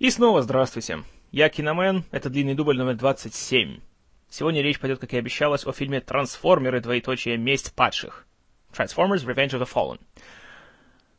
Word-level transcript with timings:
И 0.00 0.08
снова 0.08 0.40
здравствуйте. 0.40 1.04
Я 1.30 1.50
Киномен, 1.50 2.04
это 2.10 2.30
длинный 2.30 2.54
дубль 2.54 2.74
номер 2.74 2.94
27. 2.94 3.80
Сегодня 4.30 4.62
речь 4.62 4.80
пойдет, 4.80 4.98
как 4.98 5.12
и 5.12 5.18
обещалось, 5.18 5.66
о 5.66 5.72
фильме 5.72 6.00
«Трансформеры. 6.00 6.80
Двоеточие. 6.80 7.36
Месть 7.36 7.74
падших». 7.74 8.26
Transformers 8.72 9.26
Revenge 9.26 9.50
of 9.50 9.60
the 9.60 9.68
Fallen. 9.70 10.00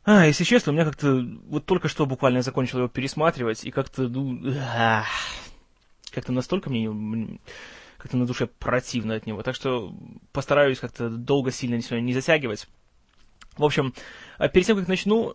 А, 0.04 0.26
если 0.26 0.42
честно, 0.42 0.72
у 0.72 0.74
меня 0.74 0.84
как-то... 0.84 1.24
Вот 1.46 1.64
только 1.64 1.86
что 1.86 2.06
буквально 2.06 2.42
закончил 2.42 2.78
его 2.78 2.88
пересматривать, 2.88 3.64
и 3.64 3.70
как-то, 3.70 4.08
ну... 4.08 4.52
Ах, 4.74 5.06
как-то 6.10 6.32
настолько 6.32 6.68
мне... 6.68 7.38
Как-то 7.98 8.16
на 8.16 8.26
душе 8.26 8.48
противно 8.48 9.14
от 9.14 9.26
него. 9.26 9.44
Так 9.44 9.54
что 9.54 9.94
постараюсь 10.32 10.80
как-то 10.80 11.08
долго 11.08 11.52
сильно 11.52 11.76
не 12.00 12.14
затягивать. 12.14 12.66
В 13.56 13.64
общем, 13.64 13.92
а 14.38 14.48
перед 14.48 14.66
тем, 14.66 14.78
как 14.78 14.88
начну, 14.88 15.34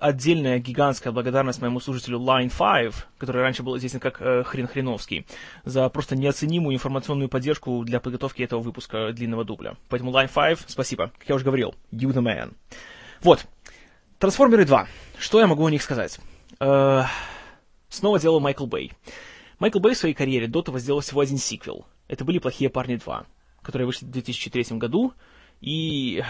отдельная 0.00 0.58
гигантская 0.58 1.12
благодарность 1.12 1.60
моему 1.60 1.80
служителю 1.80 2.18
Line 2.18 2.50
5, 2.56 2.94
который 3.18 3.42
раньше 3.42 3.62
был 3.62 3.76
известен 3.76 4.00
как 4.00 4.20
э, 4.22 4.44
Хрен 4.44 4.68
Хреновский, 4.68 5.26
за 5.64 5.88
просто 5.88 6.16
неоценимую 6.16 6.74
информационную 6.74 7.28
поддержку 7.28 7.84
для 7.84 8.00
подготовки 8.00 8.42
этого 8.42 8.60
выпуска 8.60 9.12
длинного 9.12 9.44
дубля. 9.44 9.76
Поэтому 9.88 10.12
Line 10.12 10.30
5, 10.32 10.64
спасибо. 10.68 11.10
Как 11.18 11.28
я 11.28 11.34
уже 11.34 11.44
говорил, 11.44 11.74
you 11.90 12.12
the 12.12 12.22
man. 12.22 12.54
Вот. 13.22 13.44
Трансформеры 14.18 14.64
2. 14.64 14.86
Что 15.18 15.40
я 15.40 15.46
могу 15.46 15.66
о 15.66 15.70
них 15.70 15.82
сказать? 15.82 16.18
Э, 16.60 17.02
снова 17.88 18.20
делал 18.20 18.40
Майкл 18.40 18.66
Бэй. 18.66 18.92
Майкл 19.58 19.80
Бэй 19.80 19.94
в 19.94 19.98
своей 19.98 20.14
карьере 20.14 20.46
до 20.46 20.62
того 20.62 20.78
сделал 20.78 21.00
всего 21.00 21.20
один 21.20 21.38
сиквел. 21.38 21.86
Это 22.06 22.24
были 22.24 22.38
«Плохие 22.38 22.70
парни 22.70 22.96
2», 22.96 23.26
которые 23.62 23.86
вышли 23.86 24.06
в 24.06 24.10
2003 24.10 24.78
году, 24.78 25.12
и 25.60 26.22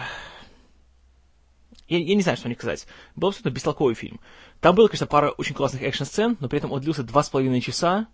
я, 1.89 1.99
я 1.99 2.15
не 2.15 2.23
знаю, 2.23 2.37
что 2.37 2.49
них 2.49 2.59
сказать. 2.59 2.87
Был 3.17 3.29
абсолютно 3.29 3.51
бестолковый 3.51 3.95
фильм. 3.95 4.21
Там 4.61 4.75
было, 4.75 4.89
конечно, 4.89 5.07
пара 5.07 5.31
очень 5.31 5.55
классных 5.55 5.83
экшн-сцен, 5.83 6.37
но 6.41 6.49
при 6.49 6.59
этом 6.59 6.73
он 6.73 6.81
длился 6.81 7.03
два 7.03 7.23
с 7.23 7.31
половиной 7.31 7.61
часа. 7.61 8.09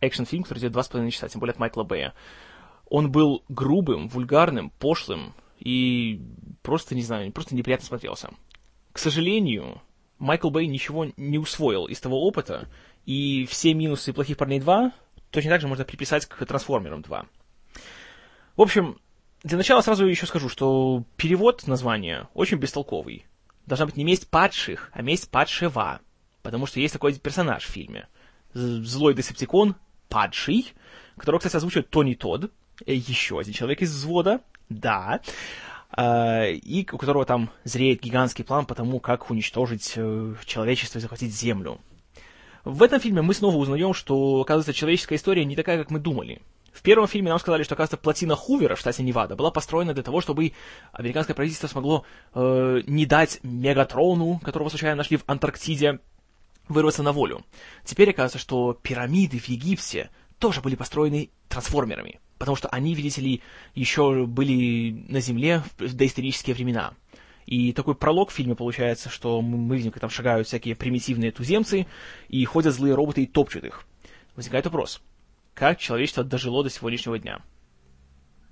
Экшн-фильм, 0.00 0.42
который 0.42 0.60
длится 0.60 0.72
два 0.72 0.82
с 0.82 0.88
половиной 0.88 1.10
часа, 1.10 1.28
тем 1.28 1.40
более 1.40 1.52
от 1.52 1.58
Майкла 1.58 1.82
Бэя. 1.82 2.14
Он 2.90 3.10
был 3.10 3.44
грубым, 3.48 4.08
вульгарным, 4.08 4.70
пошлым 4.70 5.34
и 5.58 6.22
просто, 6.62 6.94
не 6.94 7.02
знаю, 7.02 7.32
просто 7.32 7.54
неприятно 7.54 7.86
смотрелся. 7.86 8.30
К 8.92 8.98
сожалению, 8.98 9.82
Майкл 10.18 10.50
Бэй 10.50 10.66
ничего 10.66 11.06
не 11.16 11.38
усвоил 11.38 11.86
из 11.86 12.00
того 12.00 12.22
опыта, 12.26 12.68
и 13.06 13.46
все 13.46 13.74
минусы 13.74 14.12
«Плохих 14.12 14.36
парней 14.36 14.60
2» 14.60 14.92
точно 15.30 15.50
так 15.50 15.60
же 15.60 15.68
можно 15.68 15.84
приписать 15.84 16.26
к 16.26 16.44
«Трансформерам 16.44 17.00
2». 17.00 17.26
В 18.56 18.62
общем, 18.62 18.98
для 19.42 19.56
начала 19.56 19.80
сразу 19.80 20.06
еще 20.06 20.26
скажу, 20.26 20.48
что 20.48 21.04
перевод 21.16 21.66
названия 21.66 22.28
очень 22.34 22.58
бестолковый. 22.58 23.26
Должна 23.66 23.86
быть 23.86 23.96
не 23.96 24.04
месть 24.04 24.28
падших, 24.28 24.90
а 24.92 25.02
месть 25.02 25.30
падшего. 25.30 26.00
Потому 26.42 26.66
что 26.66 26.80
есть 26.80 26.92
такой 26.92 27.14
персонаж 27.14 27.64
в 27.64 27.70
фильме. 27.70 28.08
Злой 28.52 29.14
десептикон, 29.14 29.76
падший, 30.08 30.72
которого, 31.16 31.38
кстати, 31.38 31.56
озвучивает 31.56 31.90
Тони 31.90 32.14
Тодд, 32.14 32.50
э, 32.86 32.94
еще 32.94 33.38
один 33.38 33.52
человек 33.52 33.82
из 33.82 33.92
взвода, 33.92 34.40
да, 34.68 35.20
а, 35.90 36.46
и 36.46 36.86
у 36.90 36.98
которого 36.98 37.24
там 37.24 37.50
зреет 37.64 38.02
гигантский 38.02 38.44
план 38.44 38.66
по 38.66 38.74
тому, 38.74 39.00
как 39.00 39.30
уничтожить 39.30 39.94
э, 39.96 40.34
человечество 40.46 40.98
и 40.98 41.02
захватить 41.02 41.34
Землю. 41.34 41.80
В 42.64 42.82
этом 42.82 43.00
фильме 43.00 43.22
мы 43.22 43.34
снова 43.34 43.56
узнаем, 43.56 43.94
что, 43.94 44.40
оказывается, 44.40 44.74
человеческая 44.74 45.16
история 45.16 45.44
не 45.44 45.56
такая, 45.56 45.78
как 45.78 45.90
мы 45.90 45.98
думали. 45.98 46.42
В 46.78 46.82
первом 46.82 47.08
фильме 47.08 47.30
нам 47.30 47.40
сказали, 47.40 47.64
что, 47.64 47.74
оказывается, 47.74 47.96
плотина 47.96 48.36
Хувера 48.36 48.76
в 48.76 48.78
штате 48.78 49.02
Невада 49.02 49.34
была 49.34 49.50
построена 49.50 49.94
для 49.94 50.04
того, 50.04 50.20
чтобы 50.20 50.52
американское 50.92 51.34
правительство 51.34 51.66
смогло 51.66 52.04
э, 52.34 52.82
не 52.86 53.04
дать 53.04 53.40
Мегатрону, 53.42 54.38
которого 54.44 54.68
случайно 54.68 54.94
нашли 54.94 55.16
в 55.16 55.24
Антарктиде, 55.26 55.98
вырваться 56.68 57.02
на 57.02 57.10
волю. 57.10 57.44
Теперь 57.84 58.10
оказывается, 58.10 58.38
что 58.38 58.74
пирамиды 58.74 59.40
в 59.40 59.48
Египте 59.48 60.10
тоже 60.38 60.60
были 60.60 60.76
построены 60.76 61.30
трансформерами, 61.48 62.20
потому 62.38 62.54
что 62.54 62.68
они, 62.68 62.94
видите 62.94 63.22
ли, 63.22 63.42
еще 63.74 64.24
были 64.26 65.04
на 65.08 65.18
Земле 65.18 65.64
в 65.78 65.94
доисторические 65.96 66.54
времена. 66.54 66.92
И 67.46 67.72
такой 67.72 67.96
пролог 67.96 68.30
в 68.30 68.34
фильме 68.34 68.54
получается, 68.54 69.08
что 69.08 69.42
мы 69.42 69.76
видим, 69.78 69.90
как 69.90 70.02
там 70.02 70.10
шагают 70.10 70.46
всякие 70.46 70.76
примитивные 70.76 71.32
туземцы, 71.32 71.88
и 72.28 72.44
ходят 72.44 72.72
злые 72.72 72.94
роботы 72.94 73.24
и 73.24 73.26
топчут 73.26 73.64
их. 73.64 73.84
Возникает 74.36 74.66
вопрос, 74.66 75.02
как 75.58 75.80
человечество 75.80 76.22
дожило 76.22 76.62
до 76.62 76.70
сегодняшнего 76.70 77.18
дня. 77.18 77.40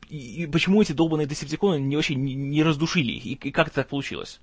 И, 0.09 0.43
и 0.43 0.47
почему 0.47 0.83
эти 0.83 0.91
долбанные 0.91 1.29
десептиконы 1.29 1.81
не 1.81 1.95
вообще 1.95 2.17
не, 2.17 2.35
не 2.35 2.65
раздушили 2.65 3.13
их, 3.13 3.25
и, 3.25 3.49
и 3.49 3.53
как 3.53 3.69
это 3.69 3.77
так 3.77 3.89
получилось? 3.89 4.41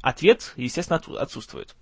Ответ, 0.00 0.54
естественно, 0.56 0.98
отсутствует. 1.20 1.76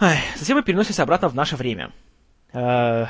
Ай, 0.00 0.18
затем 0.36 0.56
мы 0.56 0.62
переносимся 0.62 1.02
обратно 1.02 1.28
в 1.28 1.34
наше 1.34 1.56
время. 1.56 1.92
Э, 2.54 3.04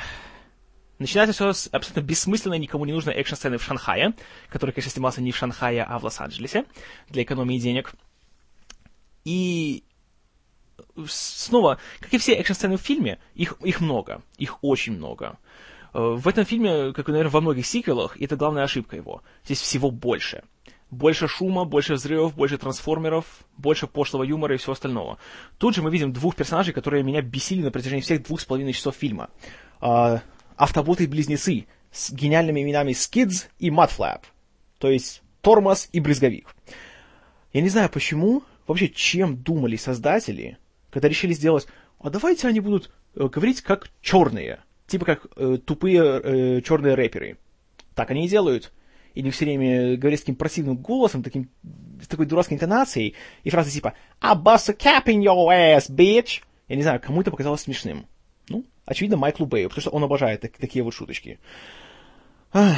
начинается 0.99 1.31
все 1.31 1.53
с 1.53 1.69
абсолютно 1.71 2.01
бессмысленной, 2.01 2.59
никому 2.59 2.83
не 2.83 2.91
нужной 2.91 3.15
экшн-сцены 3.15 3.57
в 3.57 3.63
Шанхае, 3.63 4.15
который, 4.49 4.71
конечно, 4.71 4.91
снимался 4.91 5.21
не 5.21 5.31
в 5.31 5.37
Шанхае, 5.37 5.83
а 5.83 5.99
в 5.99 6.03
Лос-Анджелесе, 6.03 6.65
для 7.07 7.23
экономии 7.23 7.59
денег. 7.59 7.93
И 9.23 9.85
снова, 11.07 11.79
как 11.99 12.13
и 12.13 12.17
все 12.17 12.33
экшн-сцены 12.33 12.77
в 12.77 12.81
фильме, 12.81 13.19
их, 13.35 13.55
их 13.63 13.81
много, 13.81 14.21
их 14.37 14.63
очень 14.63 14.93
много. 14.93 15.37
Э, 15.93 16.15
в 16.15 16.27
этом 16.27 16.45
фильме, 16.45 16.93
как, 16.93 17.07
наверное, 17.07 17.31
во 17.31 17.41
многих 17.41 17.65
сиквелах, 17.65 18.17
и 18.17 18.25
это 18.25 18.35
главная 18.35 18.63
ошибка 18.63 18.95
его, 18.95 19.21
здесь 19.43 19.61
всего 19.61 19.91
больше. 19.91 20.43
Больше 20.89 21.27
шума, 21.27 21.65
больше 21.65 21.95
взрывов, 21.95 22.35
больше 22.35 22.57
трансформеров, 22.57 23.25
больше 23.57 23.87
пошлого 23.87 24.23
юмора 24.23 24.55
и 24.55 24.57
всего 24.57 24.73
остального. 24.73 25.17
Тут 25.57 25.75
же 25.75 25.81
мы 25.81 25.89
видим 25.89 26.13
двух 26.13 26.35
персонажей, 26.35 26.73
которые 26.73 27.03
меня 27.03 27.21
бесили 27.21 27.63
на 27.63 27.71
протяжении 27.71 28.01
всех 28.01 28.23
двух 28.23 28.41
с 28.41 28.45
половиной 28.45 28.73
часов 28.73 28.95
фильма. 28.95 29.29
А, 29.81 30.21
автоботы-близнецы 30.55 31.65
с 31.91 32.11
гениальными 32.11 32.61
именами 32.61 32.91
Skids 32.91 33.47
и 33.57 33.69
Mudflap. 33.69 34.21
То 34.77 34.89
есть 34.89 35.23
тормоз 35.41 35.89
и 35.91 35.99
брызговик. 35.99 36.55
Я 37.53 37.61
не 37.61 37.69
знаю 37.69 37.89
почему, 37.89 38.43
вообще 38.67 38.89
чем 38.89 39.37
думали 39.37 39.77
создатели, 39.77 40.57
когда 40.93 41.09
решили 41.09 41.33
сделать, 41.33 41.67
а 41.99 42.09
давайте 42.11 42.47
они 42.47 42.59
будут 42.59 42.91
э, 43.15 43.27
говорить 43.27 43.61
как 43.61 43.89
черные, 44.01 44.59
типа 44.85 45.05
как 45.05 45.27
э, 45.35 45.57
тупые 45.57 46.01
э, 46.03 46.61
черные 46.61 46.93
рэперы. 46.93 47.37
Так 47.95 48.11
они 48.11 48.25
и 48.25 48.29
делают. 48.29 48.71
И 49.15 49.19
они 49.19 49.31
все 49.31 49.45
время 49.45 49.97
говорят 49.97 50.19
с 50.19 50.23
таким 50.23 50.35
противным 50.35 50.77
голосом, 50.77 51.23
таким, 51.23 51.49
с 52.01 52.07
такой 52.07 52.25
дурацкой 52.25 52.55
интонацией, 52.55 53.15
и 53.43 53.49
фразы 53.49 53.71
типа 53.71 53.93
«I 54.21 54.35
bust 54.35 54.69
a 54.69 54.73
cap 54.73 55.05
in 55.05 55.21
your 55.21 55.49
ass, 55.49 55.89
bitch!» 55.89 56.41
Я 56.67 56.75
не 56.75 56.83
знаю, 56.83 56.99
кому 56.99 57.21
это 57.21 57.29
показалось 57.29 57.61
смешным. 57.61 58.07
Ну, 58.49 58.65
очевидно, 58.85 59.17
Майклу 59.17 59.45
Бэю, 59.45 59.69
потому 59.69 59.81
что 59.81 59.91
он 59.91 60.03
обожает 60.03 60.41
так, 60.41 60.53
такие 60.57 60.83
вот 60.83 60.93
шуточки. 60.93 61.39
Ах. 62.51 62.77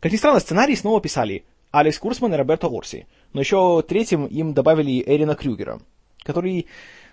Как 0.00 0.12
ни 0.12 0.16
странно, 0.16 0.40
сценарий 0.40 0.76
снова 0.76 1.00
писали 1.00 1.44
Алекс 1.70 1.98
Курсман 1.98 2.34
и 2.34 2.36
Роберто 2.36 2.66
Орси, 2.66 3.06
но 3.32 3.40
еще 3.40 3.82
третьим 3.86 4.26
им 4.26 4.54
добавили 4.54 5.02
Эрина 5.06 5.34
Крюгера 5.34 5.80
который, 6.22 6.66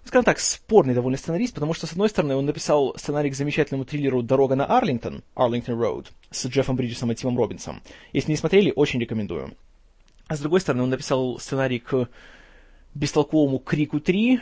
скажем 0.04 0.26
так, 0.26 0.40
спорный 0.40 0.94
довольно 0.94 1.18
сценарист, 1.18 1.54
потому 1.54 1.74
что, 1.74 1.88
с 1.88 1.92
одной 1.92 2.10
стороны, 2.10 2.36
он 2.36 2.46
написал 2.46 2.96
сценарий 2.98 3.30
к 3.30 3.36
замечательному 3.36 3.86
триллеру 3.86 4.22
«Дорога 4.22 4.56
на 4.56 4.66
Арлингтон», 4.66 5.24
«Арлингтон 5.36 5.80
Роуд», 5.80 6.12
с 6.32 6.46
Джеффом 6.46 6.76
Бриджесом 6.76 7.12
и 7.12 7.16
Тимом 7.16 7.38
Робинсом. 7.38 7.82
Если 8.14 8.32
не 8.32 8.38
смотрели, 8.38 8.74
очень 8.76 9.00
рекомендую. 9.00 9.56
А 10.28 10.36
с 10.36 10.40
другой 10.40 10.60
стороны, 10.62 10.84
он 10.84 10.90
написал 10.90 11.40
сценарий 11.40 11.80
к 11.80 12.10
бестолковому 12.94 13.60
«Крику 13.60 13.98
3» 13.98 14.40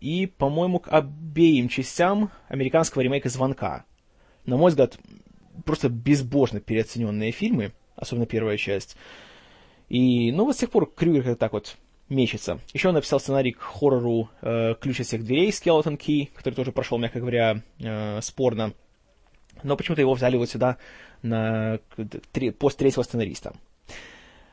и, 0.00 0.26
по-моему, 0.26 0.78
к 0.78 0.88
обеим 0.88 1.68
частям 1.68 2.30
американского 2.48 3.02
ремейка 3.02 3.28
«Звонка». 3.28 3.84
На 4.44 4.56
мой 4.56 4.70
взгляд, 4.70 4.98
просто 5.64 5.88
безбожно 5.88 6.60
переоцененные 6.60 7.32
фильмы, 7.32 7.72
особенно 7.96 8.26
первая 8.26 8.56
часть. 8.56 8.96
И, 9.88 10.32
ну, 10.32 10.44
вот 10.44 10.56
с 10.56 10.58
тех 10.58 10.70
пор 10.70 10.90
Крюгер 10.92 11.36
так 11.36 11.52
вот 11.52 11.76
мечется. 12.08 12.60
Еще 12.72 12.88
он 12.88 12.94
написал 12.94 13.20
сценарий 13.20 13.52
к 13.52 13.60
хоррору 13.60 14.28
э, 14.42 14.74
«Ключ 14.80 15.00
от 15.00 15.06
всех 15.06 15.24
дверей» 15.24 15.50
Skeleton 15.50 15.98
Key, 15.98 16.28
который 16.34 16.54
тоже 16.54 16.72
прошел, 16.72 16.98
мягко 16.98 17.20
говоря, 17.20 17.62
э, 17.78 18.20
спорно. 18.20 18.72
Но 19.62 19.76
почему-то 19.76 20.02
его 20.02 20.14
взяли 20.14 20.36
вот 20.36 20.48
сюда 20.48 20.76
на 21.22 21.78
три, 22.32 22.50
пост 22.50 22.78
третьего 22.78 23.02
сценариста. 23.02 23.54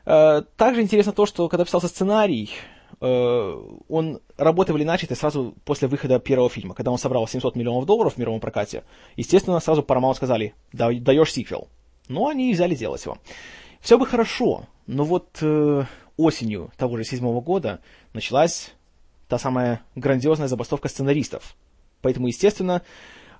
Э, 0.06 0.42
также 0.56 0.82
интересно 0.82 1.12
то, 1.12 1.26
что 1.26 1.48
когда 1.48 1.64
писался 1.64 1.88
сценарий, 1.88 2.50
э, 3.00 3.62
он 3.88 4.20
работы 4.36 4.72
были 4.72 4.84
начаты 4.84 5.14
сразу 5.14 5.54
после 5.64 5.88
выхода 5.88 6.18
первого 6.18 6.50
фильма, 6.50 6.74
когда 6.74 6.90
он 6.90 6.98
собрал 6.98 7.26
700 7.26 7.56
миллионов 7.56 7.86
долларов 7.86 8.14
в 8.14 8.18
мировом 8.18 8.40
прокате. 8.40 8.84
Естественно, 9.16 9.60
сразу 9.60 9.82
Paramount 9.82 10.14
сказали, 10.14 10.54
да, 10.72 10.90
даешь 10.92 11.32
сиквел. 11.32 11.68
Но 12.08 12.28
они 12.28 12.52
взяли 12.52 12.74
делать 12.74 13.04
его. 13.04 13.18
Все 13.80 13.98
бы 13.98 14.06
хорошо, 14.06 14.64
но 14.86 15.04
вот 15.04 15.38
э, 15.40 15.84
осенью 16.16 16.72
того 16.76 16.96
же 16.96 17.04
седьмого 17.04 17.40
года 17.40 17.80
началась 18.12 18.72
та 19.28 19.38
самая 19.38 19.82
грандиозная 19.94 20.48
забастовка 20.48 20.88
сценаристов. 20.88 21.56
Поэтому, 22.02 22.28
естественно, 22.28 22.82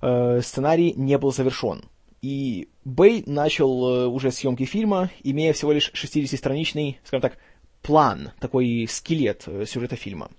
э, 0.01 0.41
сценарий 0.43 0.93
не 0.95 1.19
был 1.19 1.33
завершен. 1.33 1.85
И 2.23 2.69
Бэй 2.85 3.23
начал 3.27 3.87
э, 3.87 4.07
уже 4.07 4.31
съемки 4.31 4.65
фильма, 4.65 5.11
имея 5.23 5.53
всего 5.53 5.73
лишь 5.73 5.93
60-страничный, 5.93 6.99
скажем 7.05 7.21
так, 7.21 7.39
план, 7.83 8.31
такой 8.41 8.87
скелет 8.89 9.45
э, 9.47 9.67
сюжета 9.67 9.97
фильма. 9.97 10.31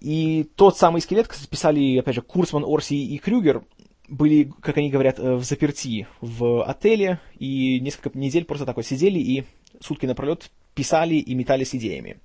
И 0.00 0.50
тот 0.56 0.76
самый 0.76 1.00
скелет, 1.00 1.28
кстати, 1.28 1.48
писали, 1.48 1.98
опять 1.98 2.16
же, 2.16 2.22
Курцман, 2.22 2.64
Орси 2.66 2.94
и 2.94 3.18
Крюгер, 3.18 3.62
были, 4.08 4.52
как 4.60 4.76
они 4.78 4.90
говорят, 4.90 5.20
в 5.20 5.44
заперти 5.44 6.08
в 6.20 6.64
отеле, 6.64 7.20
и 7.38 7.78
несколько 7.80 8.18
недель 8.18 8.44
просто 8.44 8.66
так 8.66 8.76
вот 8.76 8.84
сидели 8.84 9.20
и 9.20 9.44
сутки 9.80 10.06
напролет 10.06 10.50
писали 10.74 11.14
и 11.14 11.34
метались 11.34 11.74
идеями. 11.74 12.18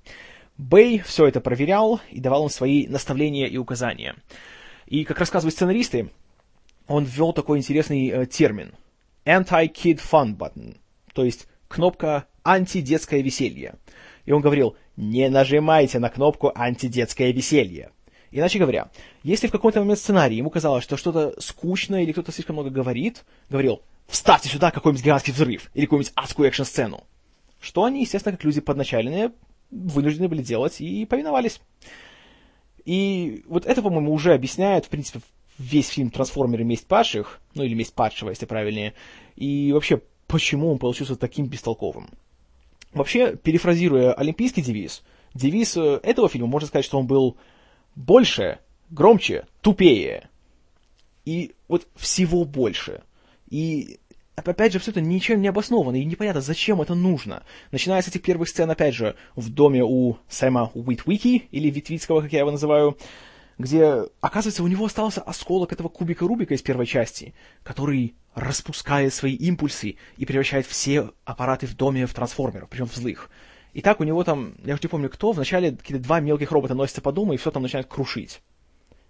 Бэй 0.58 1.00
все 1.00 1.28
это 1.28 1.42
проверял 1.42 2.02
и 2.10 2.20
давал 2.20 2.44
им 2.44 2.50
свои 2.50 2.88
наставления 2.88 3.48
и 3.48 3.58
указания. 3.58 4.16
И, 4.88 5.04
как 5.04 5.20
рассказывают 5.20 5.54
сценаристы, 5.54 6.10
он 6.88 7.04
ввел 7.04 7.34
такой 7.34 7.60
интересный 7.60 8.08
э, 8.10 8.26
термин 8.26 8.74
anti-kid 9.28 10.00
fun 10.00 10.38
button, 10.38 10.78
то 11.14 11.26
есть 11.26 11.48
кнопка 11.68 12.26
антидетское 12.46 13.22
веселье. 13.22 13.76
И 14.26 14.32
он 14.32 14.42
говорил, 14.42 14.78
не 14.96 15.30
нажимайте 15.30 16.00
на 16.00 16.10
кнопку 16.10 16.52
антидетское 16.56 17.32
веселье. 17.32 17.92
Иначе 18.32 18.60
говоря, 18.60 18.90
если 19.24 19.48
в 19.48 19.52
какой-то 19.52 19.80
момент 19.80 20.00
сценария 20.00 20.38
ему 20.38 20.50
казалось, 20.50 20.84
что 20.84 20.98
что-то 20.98 21.34
скучно 21.40 22.04
или 22.04 22.12
кто-то 22.12 22.32
слишком 22.32 22.56
много 22.56 22.70
говорит, 22.70 23.26
говорил, 23.50 23.82
вставьте 24.08 24.50
сюда 24.50 24.72
какой-нибудь 24.72 25.04
гигантский 25.04 25.34
взрыв 25.34 25.70
или 25.74 25.86
какую-нибудь 25.86 26.14
адскую 26.16 26.48
экшн-сцену. 26.48 27.04
Что 27.60 27.84
они, 27.84 28.02
естественно, 28.02 28.36
как 28.36 28.44
люди 28.44 28.62
подначаленные, 28.62 29.32
вынуждены 29.72 30.28
были 30.28 30.42
делать 30.42 30.80
и 30.80 31.06
повиновались. 31.06 31.60
И 32.86 33.44
вот 33.48 33.66
это, 33.66 33.82
по-моему, 33.82 34.14
уже 34.14 34.34
объясняет, 34.34 34.86
в 34.86 34.90
принципе, 34.90 35.20
весь 35.58 35.90
фильм 35.90 36.10
«Трансформеры. 36.10 36.64
Месть 36.64 36.88
падших», 36.88 37.42
ну 37.54 37.64
или 37.64 37.74
«Месть 37.74 37.94
падшего», 37.94 38.30
если 38.30 38.46
правильнее, 38.46 38.94
и 39.36 39.72
вообще, 39.74 40.02
почему 40.28 40.72
он 40.72 40.78
получился 40.78 41.16
таким 41.16 41.48
бестолковым. 41.48 42.10
Вообще, 42.94 43.36
перефразируя 43.36 44.14
олимпийский 44.14 44.62
девиз, 44.62 45.04
девиз 45.34 45.76
э, 45.78 46.00
этого 46.04 46.30
фильма, 46.30 46.48
можно 46.48 46.68
сказать, 46.68 46.86
что 46.86 47.00
он 47.00 47.08
был 47.08 47.38
больше, 47.96 48.60
громче, 48.90 49.46
тупее. 49.62 50.30
И 51.26 51.54
вот 51.68 51.88
всего 51.96 52.46
больше. 52.46 53.04
И 53.50 54.00
опять 54.46 54.74
же, 54.74 54.80
все 54.80 54.92
это 54.92 55.02
ничем 55.02 55.42
не 55.42 55.48
обосновано, 55.48 55.96
и 55.96 56.06
непонятно, 56.06 56.42
зачем 56.42 56.82
это 56.82 56.96
нужно. 56.96 57.44
Начиная 57.72 58.02
с 58.02 58.08
этих 58.08 58.22
первых 58.22 58.50
сцен, 58.50 58.70
опять 58.70 58.94
же, 58.94 59.16
в 59.36 59.50
доме 59.50 59.84
у 59.84 60.18
Сэма 60.30 60.72
Уитвики, 60.74 61.48
или 61.52 61.70
Витвицкого, 61.70 62.22
как 62.22 62.34
я 62.34 62.40
его 62.40 62.52
называю, 62.52 62.98
где, 63.58 64.04
оказывается, 64.22 64.64
у 64.64 64.68
него 64.68 64.86
остался 64.86 65.22
осколок 65.22 65.74
этого 65.74 65.90
кубика 65.90 66.28
Рубика 66.28 66.54
из 66.54 66.62
первой 66.62 66.86
части, 66.86 67.34
который 67.64 68.16
распускает 68.36 69.14
свои 69.14 69.34
импульсы 69.34 69.96
и 70.18 70.26
превращает 70.26 70.68
все 70.68 71.10
аппараты 71.26 71.66
в 71.66 71.76
доме 71.76 72.06
в 72.06 72.14
трансформеров, 72.14 72.70
причем 72.70 72.86
в 72.86 72.96
злых. 72.96 73.32
И 73.74 73.82
так 73.82 74.00
у 74.00 74.04
него 74.04 74.24
там, 74.24 74.56
я 74.64 74.74
уже 74.74 74.84
не 74.84 74.90
помню 74.90 75.10
кто, 75.10 75.32
вначале 75.32 75.72
какие-то 75.72 76.04
два 76.04 76.20
мелких 76.20 76.52
робота 76.52 76.76
носятся 76.76 77.02
по 77.02 77.12
дому 77.12 77.34
и 77.34 77.38
все 77.38 77.50
там 77.50 77.64
начинают 77.64 77.88
крушить. 77.88 78.42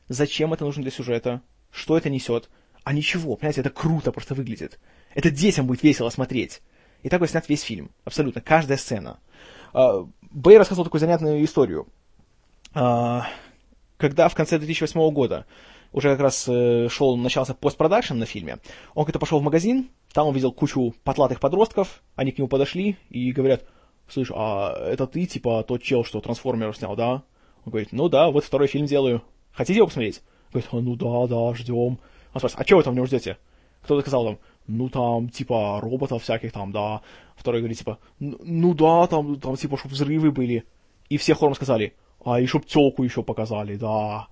Зачем 0.08 0.54
это 0.54 0.64
нужно 0.64 0.84
для 0.84 0.92
сюжета? 0.92 1.42
Что 1.70 1.98
это 1.98 2.10
несет? 2.10 2.50
А 2.88 2.94
ничего, 2.94 3.36
понимаете, 3.36 3.60
это 3.60 3.70
круто 3.70 4.14
просто 4.14 4.34
выглядит. 4.34 4.80
Это 5.14 5.30
детям 5.30 5.68
будет 5.68 5.84
весело 5.84 6.10
смотреть. 6.10 6.62
И 7.04 7.10
так 7.10 7.20
вот 7.20 7.30
снят 7.30 7.50
весь 7.50 7.62
фильм. 7.62 7.92
Абсолютно. 8.06 8.40
Каждая 8.40 8.78
сцена. 8.78 9.20
А, 9.74 10.08
Бэй 10.22 10.58
рассказывал 10.58 10.86
такую 10.86 11.02
занятную 11.02 11.44
историю. 11.44 11.88
А, 12.74 13.28
когда 13.98 14.30
в 14.30 14.36
конце 14.36 14.58
2008 14.58 15.12
года 15.12 15.46
уже 15.92 16.12
как 16.12 16.22
раз 16.22 16.48
э, 16.48 16.88
шел, 16.90 17.18
начался 17.18 17.54
постпродакшн 17.54 18.16
на 18.16 18.26
фильме, 18.26 18.60
он 18.96 19.04
как-то 19.04 19.20
пошел 19.20 19.42
в 19.42 19.44
магазин, 19.44 19.90
там 20.14 20.30
увидел 20.30 20.54
кучу 20.54 20.96
потлатых 21.04 21.42
подростков, 21.42 22.02
они 22.16 22.32
к 22.32 22.38
нему 22.38 22.48
подошли 22.48 22.96
и 23.10 23.34
говорят, 23.34 23.66
слышь, 24.08 24.32
а 24.34 24.74
это 24.90 25.08
ты, 25.08 25.26
типа, 25.26 25.66
тот 25.68 25.84
чел, 25.84 26.06
что 26.06 26.22
трансформер 26.22 26.74
снял, 26.74 26.96
да? 26.96 27.24
Он 27.66 27.72
говорит, 27.72 27.90
ну 27.92 28.08
да, 28.08 28.32
вот 28.32 28.46
второй 28.46 28.68
фильм 28.68 28.86
делаю. 28.86 29.24
Хотите 29.52 29.80
его 29.80 29.88
посмотреть? 29.88 30.22
Говорит, 30.54 30.70
а, 30.72 30.78
ну 30.78 30.96
да, 30.96 31.28
да, 31.28 31.54
ждем. 31.54 32.00
Он 32.34 32.40
спрашивает, 32.40 32.62
а 32.62 32.68
что 32.68 32.78
вы 32.78 32.84
там 32.84 32.96
не 32.96 33.06
ждете? 33.06 33.38
Кто-то 33.82 34.02
сказал 34.02 34.26
там, 34.26 34.40
ну 34.68 34.90
там, 34.90 35.30
типа, 35.30 35.80
роботов 35.82 36.24
всяких 36.24 36.52
там, 36.52 36.72
да. 36.72 37.02
Второй 37.36 37.62
говорит, 37.62 37.78
типа, 37.78 38.00
ну 38.20 38.74
да, 38.74 39.08
там, 39.08 39.40
там, 39.40 39.56
типа, 39.56 39.78
чтобы 39.78 39.94
взрывы 39.94 40.32
были. 40.32 40.66
И 41.10 41.18
все 41.18 41.36
хором 41.36 41.56
сказали, 41.56 41.94
а 42.24 42.42
и 42.42 42.46
чтоб 42.46 42.66
телку 42.66 43.04
еще 43.04 43.24
показали, 43.24 43.76
да. 43.76 44.28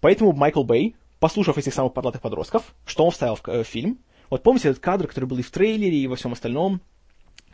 Поэтому 0.00 0.32
Майкл 0.32 0.62
Бэй, 0.62 0.94
послушав 1.18 1.58
этих 1.58 1.74
самых 1.74 1.94
потлатых 1.94 2.20
подростков, 2.20 2.74
что 2.84 3.04
он 3.04 3.10
вставил 3.10 3.34
в, 3.36 3.48
э, 3.48 3.64
в 3.64 3.66
фильм, 3.66 3.98
вот 4.30 4.42
помните 4.42 4.68
этот 4.68 4.82
кадр, 4.82 5.06
который 5.06 5.24
был 5.24 5.38
и 5.38 5.42
в 5.42 5.50
трейлере, 5.50 5.96
и 5.96 6.06
во 6.06 6.16
всем 6.16 6.32
остальном, 6.32 6.80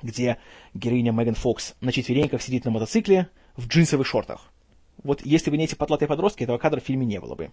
где 0.02 0.38
героиня 0.74 1.12
Меган 1.12 1.34
Фокс 1.34 1.74
на 1.80 1.92
четвереньках 1.92 2.42
сидит 2.42 2.64
на 2.64 2.70
мотоцикле 2.70 3.28
в 3.56 3.66
джинсовых 3.66 4.06
шортах. 4.06 4.50
Вот 5.02 5.24
если 5.24 5.50
бы 5.50 5.56
не 5.56 5.64
эти 5.64 5.74
потлатые 5.74 6.08
подростки, 6.08 6.44
этого 6.44 6.58
кадра 6.58 6.80
в 6.80 6.84
фильме 6.84 7.06
не 7.06 7.20
было 7.20 7.34
бы. 7.34 7.52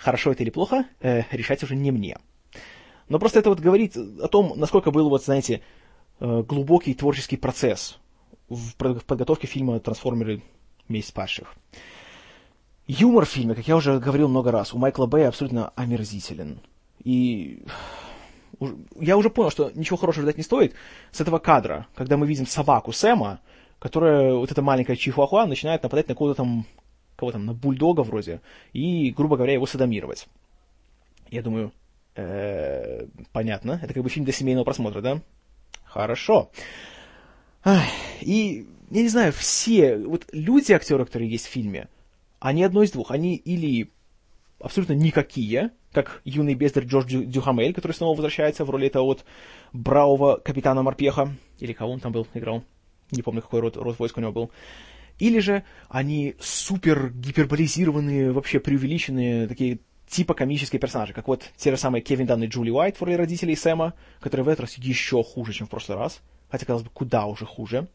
Хорошо 0.00 0.32
это 0.32 0.42
или 0.42 0.50
плохо, 0.50 0.86
э, 1.00 1.24
решать 1.30 1.62
уже 1.62 1.76
не 1.76 1.90
мне. 1.90 2.16
Но 3.08 3.18
просто 3.18 3.38
это 3.38 3.50
вот 3.50 3.60
говорит 3.60 3.96
о 3.96 4.28
том, 4.28 4.54
насколько 4.56 4.90
был, 4.90 5.10
вот, 5.10 5.22
знаете, 5.22 5.60
э, 6.20 6.42
глубокий 6.42 6.94
творческий 6.94 7.36
процесс 7.36 7.98
в 8.48 8.74
подготовке 8.76 9.46
фильма 9.46 9.78
«Трансформеры. 9.78 10.42
Месть 10.88 11.12
падших». 11.12 11.54
Юмор 12.86 13.26
в 13.26 13.28
фильме, 13.28 13.54
как 13.54 13.68
я 13.68 13.76
уже 13.76 14.00
говорил 14.00 14.28
много 14.28 14.50
раз, 14.50 14.72
у 14.72 14.78
Майкла 14.78 15.06
Бэя 15.06 15.28
абсолютно 15.28 15.68
омерзителен. 15.76 16.60
И 17.04 17.62
я 18.98 19.16
уже 19.16 19.28
понял, 19.28 19.50
что 19.50 19.70
ничего 19.74 19.98
хорошего 19.98 20.22
ждать 20.22 20.38
не 20.38 20.42
стоит 20.42 20.74
с 21.12 21.20
этого 21.20 21.38
кадра, 21.38 21.86
когда 21.94 22.16
мы 22.16 22.26
видим 22.26 22.46
собаку 22.46 22.92
Сэма, 22.92 23.40
которая, 23.78 24.34
вот 24.34 24.50
эта 24.50 24.62
маленькая 24.62 24.96
чихуахуа, 24.96 25.46
начинает 25.46 25.82
нападать 25.82 26.08
на 26.08 26.14
кого-то 26.14 26.36
там, 26.36 26.66
кого 27.20 27.32
там, 27.32 27.46
на 27.46 27.54
бульдога 27.54 28.00
вроде, 28.00 28.40
и, 28.72 29.10
грубо 29.10 29.36
говоря, 29.36 29.52
его 29.52 29.66
садомировать. 29.66 30.26
Я 31.30 31.42
думаю, 31.42 31.72
э, 32.16 33.06
понятно, 33.32 33.78
это 33.82 33.94
как 33.94 34.02
бы 34.02 34.08
фильм 34.08 34.24
для 34.24 34.34
семейного 34.34 34.64
просмотра, 34.64 35.00
да? 35.00 35.22
Хорошо. 35.84 36.50
И, 38.22 38.66
я 38.90 39.02
не 39.02 39.08
знаю, 39.08 39.32
все, 39.32 39.96
вот 39.98 40.26
люди, 40.32 40.72
актеры, 40.72 41.04
которые 41.04 41.30
есть 41.30 41.46
в 41.46 41.50
фильме, 41.50 41.88
они 42.40 42.64
одно 42.64 42.82
из 42.82 42.90
двух, 42.92 43.10
они 43.10 43.36
или 43.36 43.90
абсолютно 44.60 44.94
никакие, 44.94 45.70
как 45.92 46.22
юный 46.24 46.54
бездарь 46.54 46.84
Джордж 46.84 47.24
Дюхамель, 47.24 47.74
который 47.74 47.92
снова 47.92 48.16
возвращается 48.16 48.64
в 48.64 48.70
роли 48.70 48.86
этого 48.86 49.04
вот 49.04 49.24
бравого 49.72 50.36
капитана 50.36 50.82
Морпеха, 50.82 51.36
или 51.58 51.72
кого 51.72 51.92
он 51.92 52.00
там 52.00 52.12
был, 52.12 52.26
играл, 52.34 52.64
не 53.10 53.22
помню, 53.22 53.42
какой 53.42 53.60
род, 53.60 53.76
род 53.76 53.98
войск 53.98 54.16
у 54.16 54.20
него 54.20 54.32
был. 54.32 54.50
Или 55.20 55.38
же 55.38 55.62
они 55.88 56.34
супер 56.40 57.10
гиперболизированные, 57.10 58.32
вообще 58.32 58.58
преувеличенные, 58.58 59.46
такие 59.46 59.78
типа 60.08 60.34
комические 60.34 60.80
персонажи, 60.80 61.12
как 61.12 61.28
вот 61.28 61.44
те 61.56 61.70
же 61.70 61.76
самые 61.76 62.02
Кевин 62.02 62.26
Дан 62.26 62.42
и 62.42 62.48
Джули 62.48 62.70
Уайт 62.70 62.96
в 62.96 63.02
роли 63.04 63.14
родителей 63.14 63.54
Сэма, 63.54 63.94
которые 64.20 64.44
в 64.44 64.48
этот 64.48 64.62
раз 64.62 64.74
еще 64.74 65.22
хуже, 65.22 65.52
чем 65.52 65.68
в 65.68 65.70
прошлый 65.70 65.98
раз, 65.98 66.20
хотя, 66.50 66.66
казалось 66.66 66.84
бы, 66.84 66.90
куда 66.92 67.26
уже 67.26 67.46
хуже. 67.46 67.86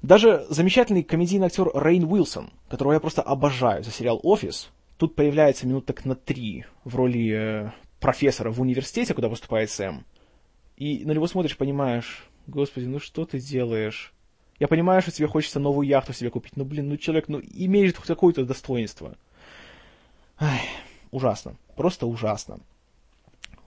Даже 0.00 0.46
замечательный 0.48 1.02
комедийный 1.02 1.46
актер 1.46 1.70
Рейн 1.74 2.04
Уилсон, 2.04 2.50
которого 2.68 2.92
я 2.92 3.00
просто 3.00 3.22
обожаю 3.22 3.82
за 3.82 3.90
сериал 3.90 4.20
«Офис», 4.22 4.70
Тут 5.02 5.16
появляется 5.16 5.66
минут 5.66 5.84
так 5.84 6.04
на 6.04 6.14
три 6.14 6.64
в 6.84 6.94
роли 6.94 7.32
э, 7.32 7.70
профессора 7.98 8.52
в 8.52 8.60
университете, 8.60 9.14
куда 9.14 9.28
поступает 9.28 9.68
Сэм. 9.68 10.04
И 10.76 11.04
на 11.04 11.10
него 11.10 11.26
смотришь, 11.26 11.56
понимаешь, 11.56 12.28
господи, 12.46 12.84
ну 12.84 13.00
что 13.00 13.24
ты 13.24 13.40
делаешь? 13.40 14.12
Я 14.62 14.68
понимаю, 14.68 15.02
что 15.02 15.10
тебе 15.10 15.26
хочется 15.26 15.58
новую 15.58 15.88
яхту 15.88 16.12
себе 16.12 16.30
купить, 16.30 16.56
но, 16.56 16.64
блин, 16.64 16.88
ну 16.88 16.96
человек, 16.96 17.26
ну 17.26 17.40
имеет 17.40 17.96
хоть 17.96 18.06
какое-то 18.06 18.44
достоинство. 18.44 19.16
Ай, 20.38 20.60
ужасно. 21.10 21.56
Просто 21.74 22.06
ужасно. 22.06 22.60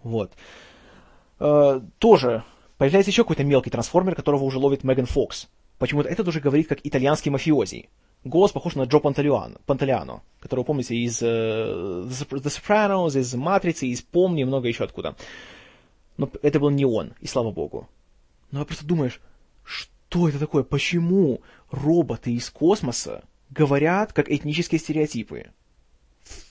Вот. 0.04 0.32
Э, 1.42 1.82
тоже 2.00 2.46
появляется 2.78 3.12
еще 3.12 3.24
какой-то 3.24 3.44
мелкий 3.44 3.70
трансформер, 3.70 4.16
которого 4.16 4.46
уже 4.46 4.58
ловит 4.58 4.86
Меган 4.86 5.06
Фокс. 5.06 5.50
Почему-то 5.80 6.08
этот 6.08 6.30
уже 6.30 6.40
говорит 6.40 6.70
как 6.70 6.80
итальянский 6.86 7.30
мафиози 7.30 7.90
голос 8.24 8.54
похож 8.54 8.76
на 8.76 8.84
Джо 8.84 9.00
Панталиано, 9.00 9.58
Панталиано 9.66 10.24
которого 10.40 10.64
помните 10.64 10.96
из 10.96 11.22
uh, 11.22 12.08
The 12.08 12.46
Sopranos, 12.46 13.20
из 13.20 13.36
Матрицы, 13.36 13.88
из 13.88 14.02
Помни, 14.02 14.46
много 14.46 14.70
еще 14.70 14.86
откуда. 14.86 15.18
Но 16.16 16.30
это 16.42 16.62
был 16.62 16.70
не 16.70 16.86
он, 16.86 17.12
и 17.20 17.28
слава 17.28 17.52
богу. 17.52 17.90
Но 18.52 18.64
просто 18.64 18.86
думаешь, 18.86 19.20
что 20.10 20.30
это 20.30 20.40
такое? 20.40 20.64
Почему 20.64 21.42
роботы 21.72 22.32
из 22.32 22.50
космоса 22.50 23.26
говорят 23.50 24.14
как 24.14 24.32
этнические 24.32 24.80
стереотипы? 24.80 25.48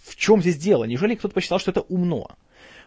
В 0.04 0.16
чем 0.16 0.42
здесь 0.42 0.58
дело? 0.58 0.84
Неужели 0.84 1.14
кто-то 1.14 1.34
посчитал, 1.34 1.58
что 1.58 1.70
это 1.70 1.80
умно? 1.80 2.36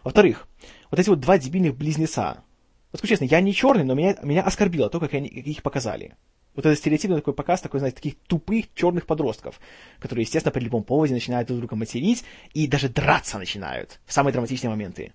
Во-вторых, 0.04 0.46
вот 0.90 1.00
эти 1.00 1.08
вот 1.08 1.18
два 1.18 1.36
дебильных 1.36 1.76
близнеца. 1.76 2.44
Вот 2.92 2.98
скажу 2.98 3.10
честно, 3.10 3.24
я 3.24 3.40
не 3.40 3.52
черный, 3.52 3.82
но 3.82 3.94
меня, 3.94 4.16
меня 4.22 4.42
оскорбило 4.42 4.88
то, 4.88 5.00
как, 5.00 5.14
они, 5.14 5.28
как 5.28 5.46
их 5.46 5.62
показали. 5.64 6.14
Вот 6.54 6.64
это 6.64 6.76
стереотипный 6.76 7.18
такой 7.18 7.34
показ, 7.34 7.60
такой, 7.60 7.80
знаете, 7.80 7.96
таких 7.96 8.16
тупых 8.28 8.72
черных 8.74 9.06
подростков, 9.06 9.60
которые, 9.98 10.22
естественно, 10.22 10.52
при 10.52 10.62
любом 10.62 10.84
поводе 10.84 11.12
начинают 11.12 11.48
друг 11.48 11.58
друга 11.58 11.76
материть 11.76 12.24
и 12.54 12.68
даже 12.68 12.88
драться 12.88 13.38
начинают 13.38 14.00
в 14.06 14.12
самые 14.12 14.32
драматичные 14.32 14.70
моменты. 14.70 15.12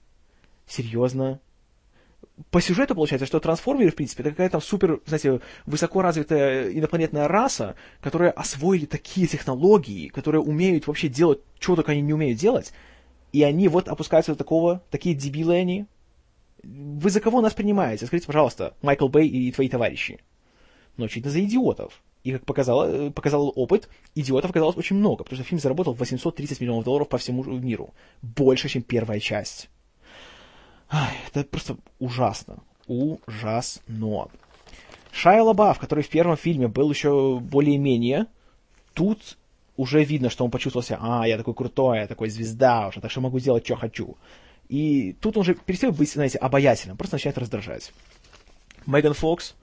Серьезно? 0.68 1.40
По 2.52 2.62
сюжету 2.62 2.96
получается, 2.96 3.26
что 3.26 3.40
трансформеры, 3.40 3.92
в 3.92 3.96
принципе, 3.96 4.24
это 4.24 4.32
какая-то 4.32 4.60
супер, 4.60 5.02
знаете, 5.06 5.42
высоко 5.66 6.02
развитая 6.02 6.72
инопланетная 6.72 7.28
раса, 7.28 7.76
которая 8.02 8.32
освоили 8.32 8.86
такие 8.86 9.28
технологии, 9.28 10.10
которые 10.10 10.42
умеют 10.42 10.88
вообще 10.88 11.08
делать, 11.08 11.40
чего 11.60 11.76
только 11.76 11.94
они 11.94 12.02
не 12.02 12.14
умеют 12.14 12.40
делать, 12.40 12.74
и 13.32 13.44
они 13.44 13.68
вот 13.68 13.88
опускаются 13.88 14.34
до 14.34 14.38
такого, 14.38 14.84
такие 14.90 15.16
дебилы 15.16 15.56
они. 15.56 15.86
Вы 16.64 17.10
за 17.10 17.20
кого 17.20 17.42
нас 17.42 17.54
принимаете? 17.54 18.06
Скажите, 18.06 18.28
пожалуйста, 18.28 18.76
Майкл 18.82 19.08
Бэй 19.08 19.28
и 19.28 19.52
твои 19.52 19.68
товарищи. 19.68 20.20
Ну, 20.98 21.06
очевидно, 21.06 21.32
за 21.32 21.44
идиотов. 21.44 22.02
И, 22.24 22.32
как 22.32 22.46
показало, 22.46 23.10
показал 23.10 23.52
опыт, 23.56 23.90
идиотов 24.16 24.52
оказалось 24.52 24.78
очень 24.78 24.96
много, 24.96 25.24
потому 25.24 25.38
что 25.38 25.48
фильм 25.48 25.60
заработал 25.60 25.94
830 25.94 26.62
миллионов 26.62 26.86
долларов 26.86 27.10
по 27.10 27.18
всему 27.18 27.44
миру. 27.44 27.94
Больше, 28.22 28.70
чем 28.70 28.82
первая 28.82 29.20
часть. 29.20 29.70
Это 31.34 31.44
просто 31.44 31.78
ужасно. 32.00 32.60
Ужасно. 32.88 34.28
Шайа 35.12 35.44
Лабаф, 35.44 35.80
который 35.80 36.04
в 36.04 36.10
первом 36.10 36.38
фильме 36.38 36.68
был 36.68 36.90
еще 36.90 37.40
более-менее, 37.40 38.28
тут 38.94 39.38
уже 39.78 40.04
видно, 40.04 40.30
что 40.30 40.46
он 40.46 40.52
почувствовал 40.52 40.84
себя, 40.84 41.00
а, 41.02 41.28
я 41.28 41.38
такой 41.38 41.54
крутой, 41.54 42.00
я 42.00 42.08
такой 42.08 42.30
звезда 42.30 42.88
уже, 42.88 43.00
так 43.02 43.12
что 43.12 43.22
могу 43.22 43.40
делать, 43.40 43.66
что 43.66 43.76
хочу. 43.76 44.18
И 44.70 45.14
тут 45.20 45.38
он 45.38 45.42
уже 45.42 45.56
перестает 45.56 45.96
быть, 45.96 46.12
знаете, 46.12 46.38
обаятельным, 46.38 46.98
просто 46.98 47.16
начинает 47.16 47.38
раздражать. 47.38 47.92
Меган 48.86 49.14
Фокс 49.14 49.56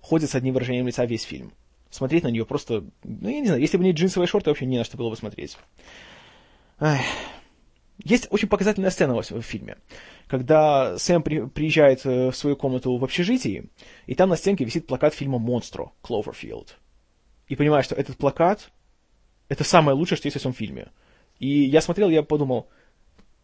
ходит 0.00 0.30
с 0.30 0.34
одним 0.34 0.54
выражением 0.54 0.86
лица 0.86 1.04
весь 1.04 1.22
фильм. 1.22 1.52
Смотреть 1.90 2.24
на 2.24 2.28
нее 2.28 2.46
просто, 2.46 2.84
ну, 3.04 3.28
я 3.28 3.40
не 3.40 3.46
знаю, 3.46 3.60
если 3.60 3.76
бы 3.76 3.84
не 3.84 3.92
джинсовые 3.92 4.26
шорты, 4.26 4.50
вообще 4.50 4.66
не 4.66 4.78
на 4.78 4.84
что 4.84 4.96
было 4.96 5.10
бы 5.10 5.16
смотреть. 5.16 5.58
Ай. 6.80 7.00
Есть 8.04 8.26
очень 8.30 8.48
показательная 8.48 8.90
сцена 8.90 9.14
в, 9.14 9.42
фильме, 9.42 9.76
когда 10.26 10.98
Сэм 10.98 11.22
при, 11.22 11.46
приезжает 11.46 12.04
э, 12.04 12.30
в 12.30 12.36
свою 12.36 12.56
комнату 12.56 12.96
в 12.96 13.04
общежитии, 13.04 13.70
и 14.06 14.14
там 14.14 14.28
на 14.28 14.36
стенке 14.36 14.64
висит 14.64 14.86
плакат 14.86 15.14
фильма 15.14 15.38
«Монстро» 15.38 15.92
Кловерфилд. 16.02 16.78
И 17.46 17.54
понимаешь, 17.54 17.84
что 17.84 17.94
этот 17.94 18.16
плакат— 18.16 18.70
это 19.48 19.62
самое 19.62 19.96
лучшее, 19.96 20.16
что 20.16 20.26
есть 20.26 20.36
в 20.36 20.40
этом 20.40 20.52
фильме. 20.52 20.88
И 21.38 21.64
я 21.64 21.80
смотрел, 21.80 22.08
я 22.08 22.22
подумал, 22.22 22.68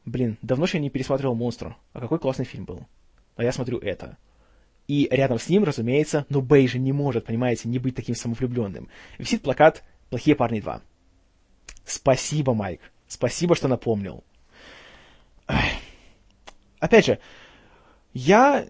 блин, 0.05 0.39
давно 0.43 0.67
же 0.67 0.79
я 0.79 0.81
не 0.81 0.91
пересматривал 0.91 1.37
«Монстро», 1.37 1.77
а 1.93 2.01
какой 2.01 2.19
классный 2.19 2.45
фильм 2.45 2.65
был. 2.65 2.87
А 3.37 3.45
я 3.45 3.53
смотрю 3.53 3.79
это. 3.79 4.17
И 4.89 5.07
рядом 5.11 5.39
с 5.39 5.49
ним, 5.49 5.65
разумеется, 5.65 6.27
ну 6.31 6.41
Бэй 6.41 6.67
же 6.67 6.79
не 6.79 6.93
может, 6.93 7.27
понимаете, 7.27 7.69
не 7.69 7.79
быть 7.79 7.95
таким 7.95 8.17
самовлюбленным. 8.17 8.89
Висит 9.19 9.43
плакат 9.43 9.85
«Плохие 10.11 10.35
парни 10.35 10.61
2». 10.61 10.81
Спасибо, 11.85 12.55
Майк. 12.55 12.81
Спасибо, 13.07 13.55
что 13.55 13.69
напомнил. 13.69 14.25
Опять 16.81 17.07
же, 17.07 17.19
я, 18.13 18.67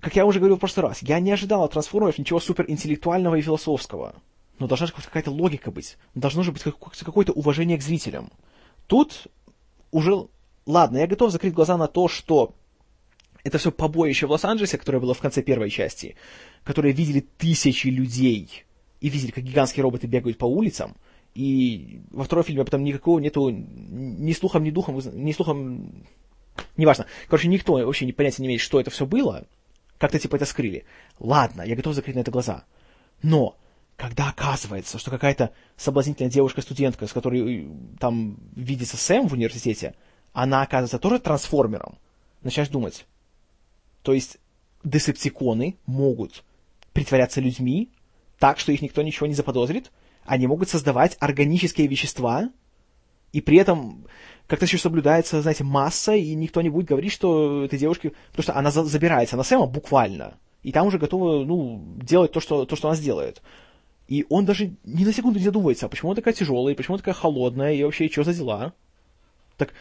как 0.00 0.16
я 0.16 0.26
уже 0.26 0.38
говорил 0.38 0.56
в 0.56 0.60
прошлый 0.60 0.86
раз, 0.86 1.02
я 1.02 1.20
не 1.20 1.32
ожидал 1.32 1.64
от 1.64 1.72
трансформеров 1.72 2.18
ничего 2.18 2.40
суперинтеллектуального 2.40 3.36
и 3.36 3.42
философского. 3.42 4.14
Но 4.58 4.66
должна 4.66 4.86
же 4.86 4.92
какая-то 4.92 5.30
логика 5.30 5.70
быть. 5.70 5.96
Должно 6.14 6.42
же 6.42 6.52
быть 6.52 6.62
какое-то 6.62 7.32
уважение 7.32 7.78
к 7.78 7.82
зрителям. 7.82 8.30
Тут 8.86 9.28
уже... 9.90 10.28
Ладно, 10.66 10.98
я 10.98 11.06
готов 11.06 11.32
закрыть 11.32 11.54
глаза 11.54 11.76
на 11.76 11.86
то, 11.86 12.08
что 12.08 12.54
это 13.42 13.58
все 13.58 13.72
побоище 13.72 14.26
в 14.26 14.30
Лос-Анджелесе, 14.30 14.78
которое 14.78 15.00
было 15.00 15.14
в 15.14 15.20
конце 15.20 15.42
первой 15.42 15.70
части, 15.70 16.16
которые 16.64 16.92
видели 16.92 17.20
тысячи 17.20 17.88
людей 17.88 18.64
и 19.00 19.08
видели, 19.08 19.30
как 19.30 19.44
гигантские 19.44 19.82
роботы 19.82 20.06
бегают 20.06 20.36
по 20.36 20.44
улицам, 20.44 20.94
и 21.34 22.02
во 22.10 22.24
втором 22.24 22.44
фильме 22.44 22.64
потом 22.64 22.84
никакого 22.84 23.18
нету 23.18 23.50
ни 23.50 24.32
слухом, 24.32 24.64
ни 24.64 24.70
духом, 24.70 25.00
ни 25.14 25.32
слухом, 25.32 26.04
неважно. 26.76 27.06
Короче, 27.28 27.48
никто 27.48 27.74
вообще 27.74 28.06
не 28.06 28.12
понятия 28.12 28.42
не 28.42 28.48
имеет, 28.48 28.60
что 28.60 28.80
это 28.80 28.90
все 28.90 29.06
было, 29.06 29.46
как-то 29.98 30.18
типа 30.18 30.36
это 30.36 30.46
скрыли. 30.46 30.84
Ладно, 31.18 31.62
я 31.62 31.76
готов 31.76 31.94
закрыть 31.94 32.16
на 32.16 32.20
это 32.20 32.30
глаза. 32.30 32.64
Но, 33.22 33.56
когда 33.96 34.30
оказывается, 34.30 34.98
что 34.98 35.10
какая-то 35.10 35.52
соблазнительная 35.76 36.30
девушка-студентка, 36.30 37.06
с 37.06 37.12
которой 37.12 37.64
э, 37.64 37.68
там 37.98 38.38
видится 38.56 38.96
Сэм 38.96 39.28
в 39.28 39.34
университете, 39.34 39.94
она 40.32 40.62
оказывается 40.62 40.98
тоже 40.98 41.18
трансформером, 41.18 41.98
начинаешь 42.42 42.70
думать, 42.70 43.06
то 44.02 44.12
есть 44.12 44.38
десептиконы 44.84 45.76
могут 45.86 46.44
притворяться 46.92 47.40
людьми 47.40 47.90
так, 48.38 48.58
что 48.58 48.72
их 48.72 48.80
никто 48.80 49.02
ничего 49.02 49.26
не 49.26 49.34
заподозрит. 49.34 49.92
Они 50.24 50.46
могут 50.46 50.68
создавать 50.68 51.16
органические 51.20 51.86
вещества, 51.86 52.50
и 53.32 53.40
при 53.40 53.58
этом 53.58 54.06
как-то 54.46 54.64
еще 54.64 54.78
соблюдается, 54.78 55.42
знаете, 55.42 55.62
масса, 55.62 56.14
и 56.14 56.34
никто 56.34 56.60
не 56.60 56.70
будет 56.70 56.86
говорить, 56.86 57.12
что 57.12 57.64
этой 57.64 57.78
девушке... 57.78 58.12
Потому 58.30 58.42
что 58.42 58.56
она 58.56 58.70
за- 58.72 58.84
забирается 58.84 59.36
на 59.36 59.44
Сэма 59.44 59.66
буквально. 59.66 60.34
И 60.64 60.72
там 60.72 60.88
уже 60.88 60.98
готова, 60.98 61.44
ну, 61.44 61.82
делать 62.02 62.32
то, 62.32 62.40
что, 62.40 62.64
то, 62.66 62.74
что 62.74 62.88
она 62.88 62.96
сделает. 62.96 63.42
И 64.08 64.26
он 64.28 64.44
даже 64.44 64.72
ни 64.84 65.04
на 65.04 65.12
секунду 65.12 65.38
не 65.38 65.44
задумывается, 65.44 65.86
а 65.86 65.88
почему 65.88 66.10
она 66.10 66.16
такая 66.16 66.34
тяжелая, 66.34 66.74
почему 66.74 66.94
она 66.94 66.98
такая 66.98 67.14
холодная, 67.14 67.74
и 67.74 67.84
вообще, 67.84 68.08
что 68.08 68.24
за 68.24 68.34
дела? 68.34 68.72
Так 69.56 69.72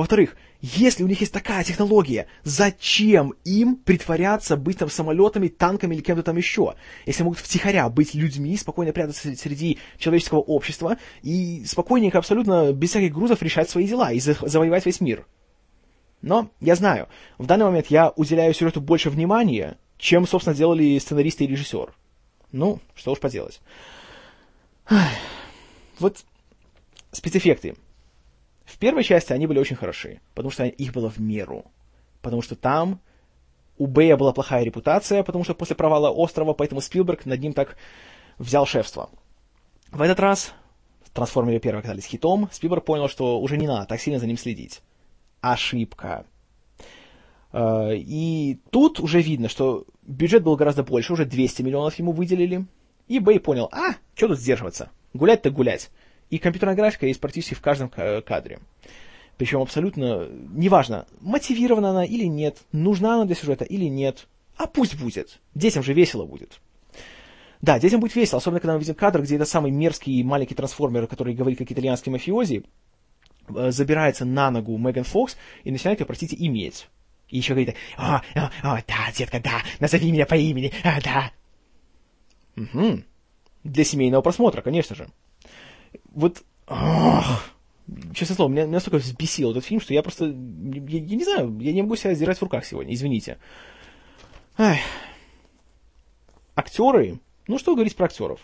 во-вторых, 0.00 0.36
если 0.60 1.02
у 1.02 1.06
них 1.06 1.20
есть 1.20 1.32
такая 1.32 1.64
технология, 1.64 2.26
зачем 2.42 3.34
им 3.44 3.76
притворяться 3.76 4.56
быть 4.56 4.78
там 4.78 4.90
самолетами, 4.90 5.48
танками 5.48 5.94
или 5.94 6.02
кем-то 6.02 6.22
там 6.22 6.36
еще? 6.36 6.74
Если 7.06 7.22
могут 7.22 7.38
втихаря 7.38 7.88
быть 7.88 8.14
людьми, 8.14 8.56
спокойно 8.56 8.92
прятаться 8.92 9.34
среди 9.34 9.78
человеческого 9.98 10.40
общества 10.40 10.98
и 11.22 11.64
спокойненько, 11.64 12.18
абсолютно 12.18 12.72
без 12.72 12.90
всяких 12.90 13.14
грузов 13.14 13.42
решать 13.42 13.70
свои 13.70 13.86
дела 13.86 14.12
и 14.12 14.20
завоевать 14.20 14.84
весь 14.84 15.00
мир. 15.00 15.26
Но, 16.20 16.50
я 16.60 16.74
знаю, 16.74 17.08
в 17.38 17.46
данный 17.46 17.66
момент 17.66 17.86
я 17.86 18.12
уделяю 18.16 18.52
сюжету 18.52 18.80
больше 18.80 19.08
внимания, 19.10 19.78
чем, 19.96 20.26
собственно, 20.26 20.56
делали 20.56 20.98
сценаристы 20.98 21.44
и 21.44 21.46
режиссер. 21.46 21.94
Ну, 22.52 22.80
что 22.94 23.12
уж 23.12 23.20
поделать. 23.20 23.60
Вот 25.98 26.18
спецэффекты. 27.12 27.76
В 28.66 28.78
первой 28.78 29.04
части 29.04 29.32
они 29.32 29.46
были 29.46 29.60
очень 29.60 29.76
хороши, 29.76 30.20
потому 30.34 30.50
что 30.50 30.64
их 30.64 30.92
было 30.92 31.08
в 31.08 31.18
меру. 31.18 31.64
Потому 32.20 32.42
что 32.42 32.56
там 32.56 33.00
у 33.78 33.86
Бэя 33.86 34.16
была 34.16 34.32
плохая 34.32 34.64
репутация, 34.64 35.22
потому 35.22 35.44
что 35.44 35.54
после 35.54 35.76
провала 35.76 36.10
острова, 36.10 36.52
поэтому 36.52 36.80
Спилберг 36.80 37.24
над 37.26 37.40
ним 37.40 37.52
так 37.52 37.76
взял 38.38 38.66
шефство. 38.66 39.08
В 39.92 40.02
этот 40.02 40.18
раз 40.18 40.52
трансформеры 41.12 41.60
первые 41.60 41.80
оказались 41.80 42.06
хитом, 42.06 42.48
Спилберг 42.52 42.84
понял, 42.84 43.08
что 43.08 43.40
уже 43.40 43.56
не 43.56 43.68
надо 43.68 43.86
так 43.86 44.00
сильно 44.00 44.18
за 44.18 44.26
ним 44.26 44.36
следить. 44.36 44.82
Ошибка. 45.40 46.26
Э, 47.52 47.94
и 47.94 48.58
тут 48.70 48.98
уже 48.98 49.22
видно, 49.22 49.48
что 49.48 49.86
бюджет 50.02 50.42
был 50.42 50.56
гораздо 50.56 50.82
больше, 50.82 51.12
уже 51.12 51.24
200 51.24 51.62
миллионов 51.62 51.94
ему 51.98 52.10
выделили. 52.10 52.66
И 53.06 53.20
Бэй 53.20 53.38
понял, 53.38 53.68
а, 53.70 53.92
что 54.16 54.28
тут 54.28 54.40
сдерживаться? 54.40 54.90
Гулять-то 55.14 55.50
гулять. 55.50 55.90
И 56.30 56.38
компьютерная 56.38 56.74
графика 56.74 57.06
есть 57.06 57.20
практически 57.20 57.54
в 57.54 57.60
каждом 57.60 57.88
кадре. 57.88 58.58
Причем 59.36 59.60
абсолютно 59.60 60.28
неважно, 60.28 61.06
мотивирована 61.20 61.90
она 61.90 62.04
или 62.04 62.24
нет, 62.24 62.58
нужна 62.72 63.16
она 63.16 63.26
для 63.26 63.34
сюжета 63.34 63.64
или 63.64 63.84
нет. 63.84 64.26
А 64.56 64.66
пусть 64.66 64.98
будет. 64.98 65.38
Детям 65.54 65.82
же 65.82 65.92
весело 65.92 66.24
будет. 66.24 66.60
Да, 67.60 67.78
детям 67.78 68.00
будет 68.00 68.14
весело, 68.14 68.38
особенно 68.38 68.60
когда 68.60 68.74
мы 68.74 68.80
видим 68.80 68.94
кадр, 68.94 69.22
где 69.22 69.36
этот 69.36 69.48
самый 69.48 69.70
мерзкий 69.70 70.22
маленький 70.22 70.54
трансформер, 70.54 71.06
который 71.06 71.34
говорит 71.34 71.58
как 71.58 71.70
итальянский 71.70 72.10
мафиози, 72.10 72.64
э, 73.54 73.70
забирается 73.70 74.24
на 74.24 74.50
ногу 74.50 74.76
Меган 74.78 75.04
Фокс 75.04 75.36
и 75.64 75.70
начинает 75.70 76.00
ее, 76.00 76.06
простите, 76.06 76.36
иметь. 76.38 76.88
И 77.28 77.38
еще 77.38 77.54
говорит, 77.54 77.74
о, 77.96 78.22
о, 78.34 78.50
о, 78.62 78.82
да, 78.86 79.12
детка, 79.14 79.40
да, 79.40 79.62
назови 79.80 80.10
меня 80.12 80.26
по 80.26 80.36
имени, 80.36 80.72
а, 80.84 81.00
да. 81.02 81.32
Угу. 82.56 83.02
Для 83.64 83.84
семейного 83.84 84.22
просмотра, 84.22 84.62
конечно 84.62 84.94
же 84.94 85.08
вот, 86.16 86.42
ах, 86.66 87.52
честное 88.14 88.36
слово, 88.36 88.50
меня, 88.50 88.66
настолько 88.66 88.96
взбесил 88.96 89.50
этот 89.50 89.66
фильм, 89.66 89.82
что 89.82 89.92
я 89.92 90.02
просто, 90.02 90.24
я, 90.24 90.32
я 90.32 91.16
не 91.16 91.24
знаю, 91.24 91.58
я 91.60 91.74
не 91.74 91.82
могу 91.82 91.94
себя 91.94 92.14
сдирать 92.14 92.38
в 92.38 92.42
руках 92.42 92.64
сегодня, 92.64 92.94
извините. 92.94 93.38
Ай. 94.56 94.80
Актеры, 96.54 97.20
ну 97.46 97.58
что 97.58 97.74
говорить 97.74 97.94
про 97.94 98.06
актеров. 98.06 98.40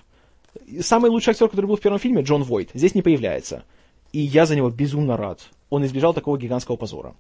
Самый 0.80 1.10
лучший 1.10 1.30
актер, 1.30 1.48
который 1.48 1.64
был 1.64 1.76
в 1.76 1.80
первом 1.80 1.98
фильме, 1.98 2.20
Джон 2.20 2.42
Войт, 2.42 2.70
здесь 2.74 2.94
не 2.94 3.00
появляется. 3.00 3.64
И 4.12 4.20
я 4.20 4.44
за 4.44 4.54
него 4.54 4.68
безумно 4.68 5.16
рад. 5.16 5.40
Он 5.70 5.82
избежал 5.86 6.12
такого 6.12 6.36
гигантского 6.36 6.76
позора. 6.76 7.14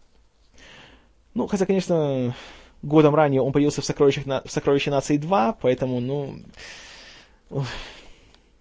Ну, 1.32 1.46
хотя, 1.46 1.64
конечно, 1.64 2.36
годом 2.82 3.14
ранее 3.14 3.40
он 3.40 3.52
появился 3.52 3.80
в 3.80 3.86
«Сокровищах, 3.86 4.26
на... 4.26 4.42
в 4.42 4.52
«Сокровище 4.52 4.90
нации 4.90 5.18
2», 5.18 5.56
поэтому, 5.62 5.98
ну... 6.00 6.36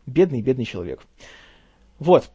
Бедный, 0.05 0.41
бедный 0.41 0.63
человек. 0.63 1.01
Вот. 2.01 2.31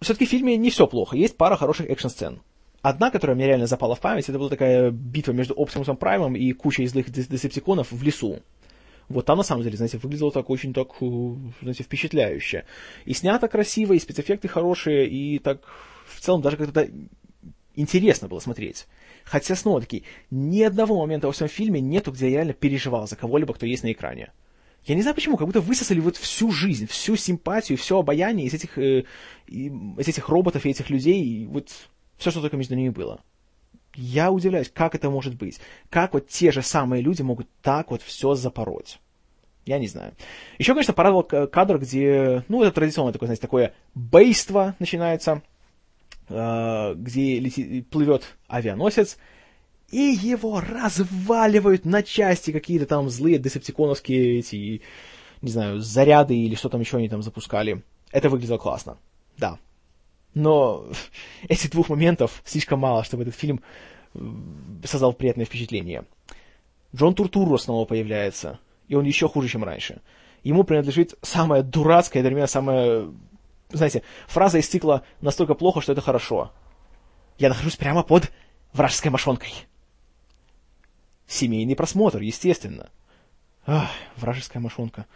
Все-таки 0.00 0.26
в 0.26 0.28
фильме 0.28 0.56
не 0.56 0.70
все 0.70 0.88
плохо. 0.88 1.16
Есть 1.16 1.36
пара 1.36 1.54
хороших 1.54 1.88
экшн-сцен. 1.88 2.42
Одна, 2.82 3.12
которая 3.12 3.36
мне 3.36 3.46
реально 3.46 3.68
запала 3.68 3.94
в 3.94 4.00
память, 4.00 4.28
это 4.28 4.38
была 4.40 4.48
такая 4.48 4.90
битва 4.90 5.30
между 5.32 5.54
Оптимусом 5.54 5.96
Праймом 5.96 6.34
и 6.34 6.52
кучей 6.52 6.84
злых 6.88 7.10
десептиконов 7.10 7.92
в 7.92 8.02
лесу. 8.02 8.40
Вот 9.08 9.24
там, 9.24 9.38
на 9.38 9.44
самом 9.44 9.62
деле, 9.62 9.76
знаете, 9.76 9.98
выглядело 9.98 10.32
так 10.32 10.50
очень 10.50 10.74
так, 10.74 10.88
э, 11.00 11.06
знаете, 11.60 11.84
впечатляюще. 11.84 12.64
И 13.04 13.14
снято 13.14 13.46
красиво, 13.46 13.92
и 13.92 14.00
спецэффекты 14.00 14.48
хорошие, 14.48 15.08
и 15.08 15.38
так 15.38 15.62
в 16.06 16.20
целом 16.20 16.42
даже 16.42 16.56
как-то 16.56 16.88
интересно 17.76 18.26
было 18.26 18.40
смотреть. 18.40 18.88
Хотя, 19.22 19.54
снова-таки, 19.54 20.02
ни 20.32 20.62
одного 20.62 20.98
момента 20.98 21.28
во 21.28 21.32
всем 21.32 21.46
фильме 21.46 21.80
нету, 21.80 22.10
где 22.10 22.26
я 22.26 22.38
реально 22.38 22.54
переживал 22.54 23.06
за 23.06 23.14
кого-либо, 23.14 23.54
кто 23.54 23.64
есть 23.64 23.84
на 23.84 23.92
экране. 23.92 24.32
Я 24.84 24.94
не 24.94 25.02
знаю 25.02 25.14
почему, 25.14 25.36
как 25.36 25.46
будто 25.46 25.60
высосали 25.60 26.00
вот 26.00 26.16
всю 26.16 26.50
жизнь, 26.50 26.86
всю 26.86 27.16
симпатию, 27.16 27.76
все 27.76 27.98
обаяние 27.98 28.46
из 28.46 28.54
этих, 28.54 28.78
э, 28.78 29.04
из 29.46 30.08
этих 30.08 30.28
роботов 30.28 30.64
и 30.64 30.70
этих 30.70 30.88
людей, 30.90 31.22
и 31.22 31.46
вот 31.46 31.70
все, 32.16 32.30
что 32.30 32.40
только 32.40 32.56
между 32.56 32.74
ними 32.74 32.88
было. 32.88 33.20
Я 33.94 34.30
удивляюсь, 34.30 34.70
как 34.72 34.94
это 34.94 35.10
может 35.10 35.34
быть. 35.34 35.60
Как 35.90 36.14
вот 36.14 36.28
те 36.28 36.52
же 36.52 36.62
самые 36.62 37.02
люди 37.02 37.22
могут 37.22 37.48
так 37.60 37.90
вот 37.90 38.02
все 38.02 38.34
запороть. 38.34 39.00
Я 39.66 39.78
не 39.78 39.88
знаю. 39.88 40.14
Еще, 40.58 40.72
конечно, 40.72 40.94
порадовал 40.94 41.24
кадр, 41.24 41.78
где, 41.78 42.44
ну, 42.48 42.62
это 42.62 42.72
традиционное 42.72 43.12
такое, 43.12 43.26
знаете, 43.26 43.42
такое 43.42 43.74
бейство 43.94 44.74
начинается, 44.78 45.42
э, 46.28 46.94
где 46.96 47.38
летит, 47.38 47.88
плывет 47.90 48.24
авианосец, 48.48 49.18
и 49.90 49.98
его 49.98 50.60
разваливают 50.60 51.84
на 51.84 52.02
части 52.02 52.52
какие-то 52.52 52.86
там 52.86 53.10
злые 53.10 53.38
десептиконовские 53.38 54.38
эти, 54.38 54.82
не 55.42 55.50
знаю, 55.50 55.80
заряды 55.80 56.36
или 56.36 56.54
что 56.54 56.68
там 56.68 56.80
еще 56.80 56.98
они 56.98 57.08
там 57.08 57.22
запускали. 57.22 57.82
Это 58.12 58.28
выглядело 58.28 58.58
классно. 58.58 58.98
Да. 59.36 59.58
Но 60.34 60.86
этих 61.48 61.70
двух 61.70 61.88
моментов 61.88 62.42
слишком 62.44 62.80
мало, 62.80 63.04
чтобы 63.04 63.24
этот 63.24 63.34
фильм 63.34 63.60
создал 64.84 65.12
приятное 65.12 65.44
впечатление. 65.44 66.04
Джон 66.94 67.14
Туртурро 67.14 67.56
снова 67.56 67.84
появляется, 67.84 68.58
и 68.88 68.94
он 68.94 69.04
еще 69.04 69.28
хуже, 69.28 69.48
чем 69.48 69.64
раньше. 69.64 70.00
Ему 70.42 70.64
принадлежит 70.64 71.14
самая 71.22 71.62
дурацкая, 71.62 72.22
одновременно 72.22 72.46
самая, 72.46 73.08
знаете, 73.70 74.02
фраза 74.26 74.58
из 74.58 74.68
цикла 74.68 75.02
«настолько 75.20 75.54
плохо, 75.54 75.80
что 75.80 75.92
это 75.92 76.00
хорошо». 76.00 76.50
Я 77.38 77.48
нахожусь 77.48 77.76
прямо 77.76 78.02
под 78.02 78.30
вражеской 78.72 79.10
мошонкой. 79.10 79.52
Семейный 81.40 81.74
просмотр, 81.74 82.20
естественно. 82.20 82.90
Ах, 83.64 83.88
вражеская 84.16 84.62
мошонка. 84.62 85.06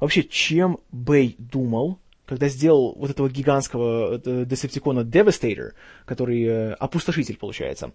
Вообще, 0.00 0.22
чем 0.22 0.78
Бэй 0.90 1.36
думал, 1.38 1.98
когда 2.24 2.48
сделал 2.48 2.94
вот 2.96 3.10
этого 3.10 3.28
гигантского 3.28 4.18
э, 4.24 4.46
десептикона 4.46 5.00
Devastator, 5.00 5.72
который 6.06 6.44
э, 6.44 6.72
опустошитель, 6.72 7.36
получается, 7.36 7.92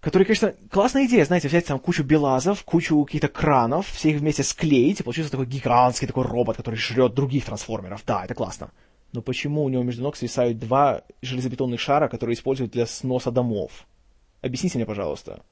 который, 0.00 0.22
конечно, 0.24 0.54
классная 0.70 1.04
идея, 1.04 1.26
знаете, 1.26 1.48
взять 1.48 1.66
там 1.66 1.78
кучу 1.78 2.02
белазов, 2.02 2.64
кучу 2.64 3.04
каких-то 3.04 3.28
кранов, 3.28 3.86
все 3.86 4.12
их 4.12 4.20
вместе 4.20 4.42
склеить, 4.42 5.00
и 5.00 5.02
получится 5.02 5.30
такой 5.30 5.44
гигантский 5.44 6.06
такой 6.06 6.24
робот, 6.24 6.56
который 6.56 6.76
жрет 6.76 7.12
других 7.12 7.44
трансформеров. 7.44 8.02
Да, 8.06 8.24
это 8.24 8.32
классно. 8.34 8.70
Но 9.12 9.20
почему 9.20 9.64
у 9.64 9.68
него 9.68 9.82
между 9.82 10.02
ног 10.02 10.16
свисают 10.16 10.58
два 10.58 11.02
железобетонных 11.20 11.78
шара, 11.78 12.08
которые 12.08 12.32
используют 12.32 12.72
для 12.72 12.86
сноса 12.86 13.30
домов? 13.30 13.86
Объясните 14.40 14.78
мне, 14.78 14.86
пожалуйста. 14.86 15.42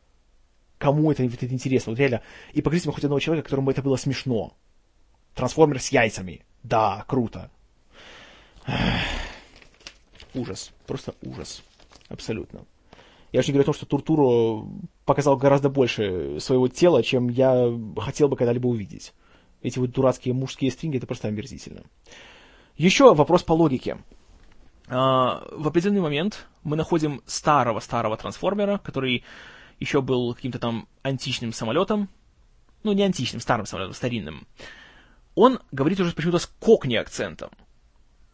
Кому 0.79 1.11
это, 1.11 1.25
это 1.25 1.47
интересно? 1.47 1.93
Вот 1.93 1.99
реально. 1.99 2.23
И 2.53 2.63
покажите 2.63 2.89
мне 2.89 2.95
хоть 2.95 3.05
одного 3.05 3.21
человека, 3.21 3.47
которому 3.47 3.71
это 3.71 3.83
было 3.83 3.97
смешно. 3.97 4.57
Трансформер 5.35 5.81
с 5.81 5.89
яйцами. 5.89 6.45
Да, 6.63 7.05
круто. 7.07 7.51
Ужас. 10.35 10.73
Просто 10.87 11.15
ужас. 11.23 11.63
Абсолютно. 12.09 12.65
Я 13.33 13.41
очень 13.41 13.53
говорю 13.53 13.65
о 13.65 13.73
том, 13.73 13.75
что 13.75 13.87
Туртуро 13.87 14.67
показал 15.05 15.37
гораздо 15.37 15.69
больше 15.69 16.41
своего 16.41 16.69
тела, 16.69 17.03
чем 17.03 17.29
я 17.29 17.71
хотел 17.99 18.29
бы 18.29 18.37
когда-либо 18.37 18.69
увидеть. 18.69 19.13
Эти 19.61 19.79
вот 19.79 19.91
дурацкие 19.91 20.35
мужские 20.35 20.71
стринги, 20.71 20.97
это 20.97 21.07
просто 21.07 21.29
омерзительно. 21.29 21.83
Еще 22.77 23.13
вопрос 23.13 23.43
по 23.43 23.53
логике. 23.53 23.99
А, 24.89 25.45
в 25.51 25.69
определенный 25.69 26.01
момент 26.01 26.47
мы 26.63 26.77
находим 26.77 27.21
старого-старого 27.27 28.17
трансформера, 28.17 28.79
который 28.79 29.25
еще 29.81 30.03
был 30.03 30.35
каким-то 30.35 30.59
там 30.59 30.89
античным 31.03 31.53
самолетом. 31.53 32.09
Ну, 32.83 32.93
не 32.93 33.03
античным, 33.03 33.41
старым 33.41 33.67
самолетом, 33.67 33.95
старинным. 33.95 34.47
Он 35.35 35.61
говорит 35.73 36.01
уже 36.01 36.13
почему-то 36.13 36.39
с 36.39 36.47
кокни 36.47 36.97
акцентом. 36.97 37.51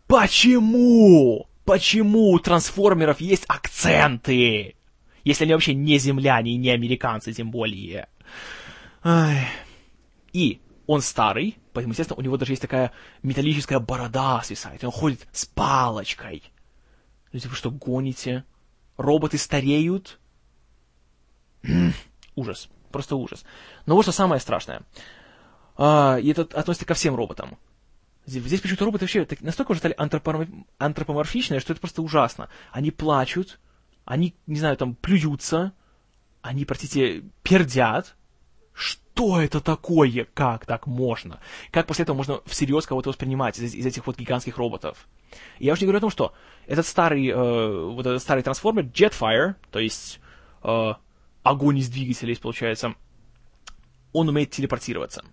Почему? 0.06 1.46
Почему 1.64 2.30
у 2.30 2.38
трансформеров 2.38 3.20
есть 3.20 3.44
акценты? 3.48 4.76
Если 5.24 5.44
они 5.44 5.54
вообще 5.54 5.74
не 5.74 5.98
земляне 5.98 6.52
и 6.52 6.56
не 6.56 6.70
американцы, 6.70 7.32
тем 7.32 7.50
более. 7.50 8.08
Ай. 9.02 9.48
И 10.32 10.60
он 10.86 11.00
старый, 11.00 11.56
поэтому, 11.72 11.92
естественно, 11.92 12.18
у 12.18 12.22
него 12.22 12.36
даже 12.36 12.52
есть 12.52 12.62
такая 12.62 12.92
металлическая 13.22 13.78
борода 13.78 14.42
свисает, 14.42 14.84
он 14.84 14.90
ходит 14.90 15.26
с 15.32 15.46
палочкой. 15.46 16.42
Люди, 17.32 17.46
вы 17.46 17.54
что, 17.54 17.70
гоните? 17.70 18.44
Роботы 18.96 19.38
стареют? 19.38 20.20
Ужас. 22.36 22.68
Просто 22.90 23.16
ужас. 23.16 23.44
Но 23.86 23.94
вот 23.94 24.02
что 24.02 24.12
самое 24.12 24.40
страшное. 24.40 24.82
А, 25.76 26.18
и 26.20 26.30
это 26.30 26.42
относится 26.42 26.86
ко 26.86 26.94
всем 26.94 27.16
роботам. 27.16 27.58
Здесь 28.26 28.60
почему-то 28.60 28.86
роботы 28.86 29.04
вообще 29.04 29.26
настолько 29.40 29.72
уже 29.72 29.80
стали 29.80 29.96
антропоморфичные, 30.78 31.60
что 31.60 31.72
это 31.72 31.80
просто 31.80 32.00
ужасно. 32.00 32.48
Они 32.72 32.90
плачут, 32.90 33.60
они, 34.04 34.34
не 34.46 34.58
знаю, 34.58 34.76
там, 34.76 34.94
плюются, 34.94 35.72
они, 36.40 36.64
простите, 36.64 37.24
пердят. 37.42 38.16
Что 38.72 39.40
это 39.40 39.60
такое? 39.60 40.26
Как 40.34 40.66
так 40.66 40.86
можно? 40.86 41.38
Как 41.70 41.86
после 41.86 42.02
этого 42.02 42.16
можно 42.16 42.40
всерьез 42.46 42.86
кого-то 42.86 43.10
воспринимать 43.10 43.58
из, 43.58 43.74
из 43.74 43.86
этих 43.86 44.06
вот 44.06 44.16
гигантских 44.16 44.56
роботов? 44.56 45.06
И 45.58 45.66
я 45.66 45.74
уже 45.74 45.82
не 45.82 45.86
говорю 45.86 45.98
о 45.98 46.00
том, 46.00 46.10
что 46.10 46.34
этот 46.66 46.86
старый, 46.86 47.28
э, 47.28 47.86
вот 47.88 48.06
этот 48.06 48.20
старый 48.22 48.42
трансформер 48.42 48.84
Jetfire, 48.84 49.54
то 49.70 49.78
есть 49.78 50.18
э, 50.62 50.94
огонь 51.44 51.78
из 51.78 51.88
двигателей, 51.88 52.36
получается, 52.36 52.94
он 54.12 54.28
умеет 54.28 54.50
телепортироваться. 54.50 55.24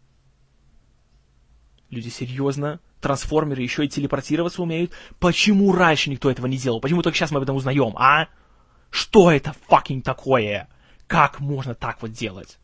Люди 1.89 2.09
серьезно, 2.09 2.79
трансформеры 2.99 3.63
еще 3.63 3.85
и 3.85 3.89
телепортироваться 3.89 4.61
умеют. 4.61 4.91
Почему 5.19 5.73
раньше 5.73 6.09
никто 6.09 6.29
этого 6.29 6.45
не 6.45 6.57
делал? 6.57 6.79
Почему 6.79 7.01
только 7.01 7.17
сейчас 7.17 7.31
мы 7.31 7.37
об 7.37 7.43
этом 7.43 7.55
узнаем, 7.55 7.95
а? 7.97 8.27
Что 8.91 9.31
это 9.31 9.55
fucking 9.69 10.01
такое? 10.01 10.69
Как 11.07 11.39
можно 11.39 11.73
так 11.73 12.01
вот 12.01 12.11
делать? 12.11 12.59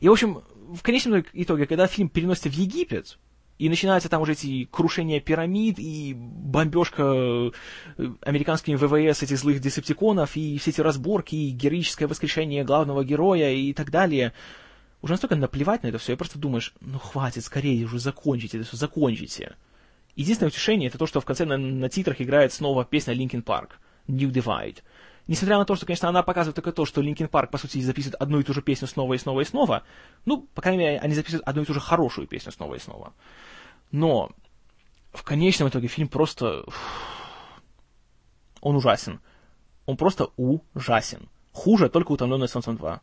И, 0.00 0.08
в 0.08 0.12
общем, 0.12 0.42
в 0.72 0.82
конечном 0.82 1.24
итоге, 1.32 1.66
когда 1.66 1.86
фильм 1.86 2.08
переносится 2.08 2.48
в 2.48 2.54
Египет, 2.54 3.18
и 3.62 3.68
начинаются 3.68 4.08
там 4.08 4.20
уже 4.20 4.32
эти 4.32 4.64
крушения 4.64 5.20
пирамид 5.20 5.78
и 5.78 6.14
бомбежка 6.16 7.04
э, 7.04 7.50
американскими 8.22 8.74
ВВС 8.74 9.22
этих 9.22 9.38
злых 9.38 9.60
десептиконов, 9.60 10.36
и 10.36 10.58
все 10.58 10.72
эти 10.72 10.80
разборки, 10.80 11.36
и 11.36 11.50
героическое 11.50 12.08
воскрешение 12.08 12.64
главного 12.64 13.04
героя 13.04 13.52
и 13.52 13.72
так 13.72 13.92
далее. 13.92 14.32
Уже 15.00 15.12
настолько 15.12 15.36
наплевать 15.36 15.84
на 15.84 15.86
это 15.86 15.98
все, 15.98 16.14
и 16.14 16.16
просто 16.16 16.40
думаешь, 16.40 16.74
ну 16.80 16.98
хватит, 16.98 17.44
скорее 17.44 17.84
уже 17.84 18.00
закончите 18.00 18.58
это 18.58 18.66
все, 18.66 18.76
закончите. 18.76 19.54
Единственное 20.16 20.48
утешение 20.48 20.88
это 20.88 20.98
то, 20.98 21.06
что 21.06 21.20
в 21.20 21.24
конце 21.24 21.44
на, 21.44 21.56
на 21.56 21.88
титрах 21.88 22.20
играет 22.20 22.52
снова 22.52 22.84
песня 22.84 23.14
Linkin 23.14 23.44
Park, 23.44 23.74
New 24.08 24.30
Divide. 24.30 24.78
Несмотря 25.28 25.58
на 25.58 25.64
то, 25.64 25.76
что, 25.76 25.86
конечно, 25.86 26.08
она 26.08 26.24
показывает 26.24 26.56
только 26.56 26.72
то, 26.72 26.84
что 26.84 27.00
Linkin 27.00 27.28
Park, 27.28 27.50
по 27.50 27.58
сути, 27.58 27.80
записывает 27.80 28.20
одну 28.20 28.40
и 28.40 28.42
ту 28.42 28.52
же 28.52 28.60
песню 28.60 28.88
снова 28.88 29.14
и 29.14 29.18
снова 29.18 29.40
и 29.40 29.44
снова, 29.44 29.84
ну, 30.24 30.48
по 30.54 30.60
крайней 30.62 30.80
мере, 30.80 30.98
они 30.98 31.14
записывают 31.14 31.46
одну 31.46 31.62
и 31.62 31.64
ту 31.64 31.74
же 31.74 31.80
хорошую 31.80 32.26
песню 32.26 32.50
снова 32.50 32.74
и 32.74 32.80
снова. 32.80 33.12
Но 33.92 34.30
в 35.12 35.22
конечном 35.22 35.68
итоге 35.68 35.86
фильм 35.86 36.08
просто... 36.08 36.64
Он 38.60 38.76
ужасен. 38.76 39.20
Он 39.86 39.96
просто 39.96 40.30
ужасен. 40.36 41.28
Хуже 41.52 41.88
только 41.88 42.12
«Утомленные 42.12 42.48
солнцем 42.48 42.76
2». 42.76 43.00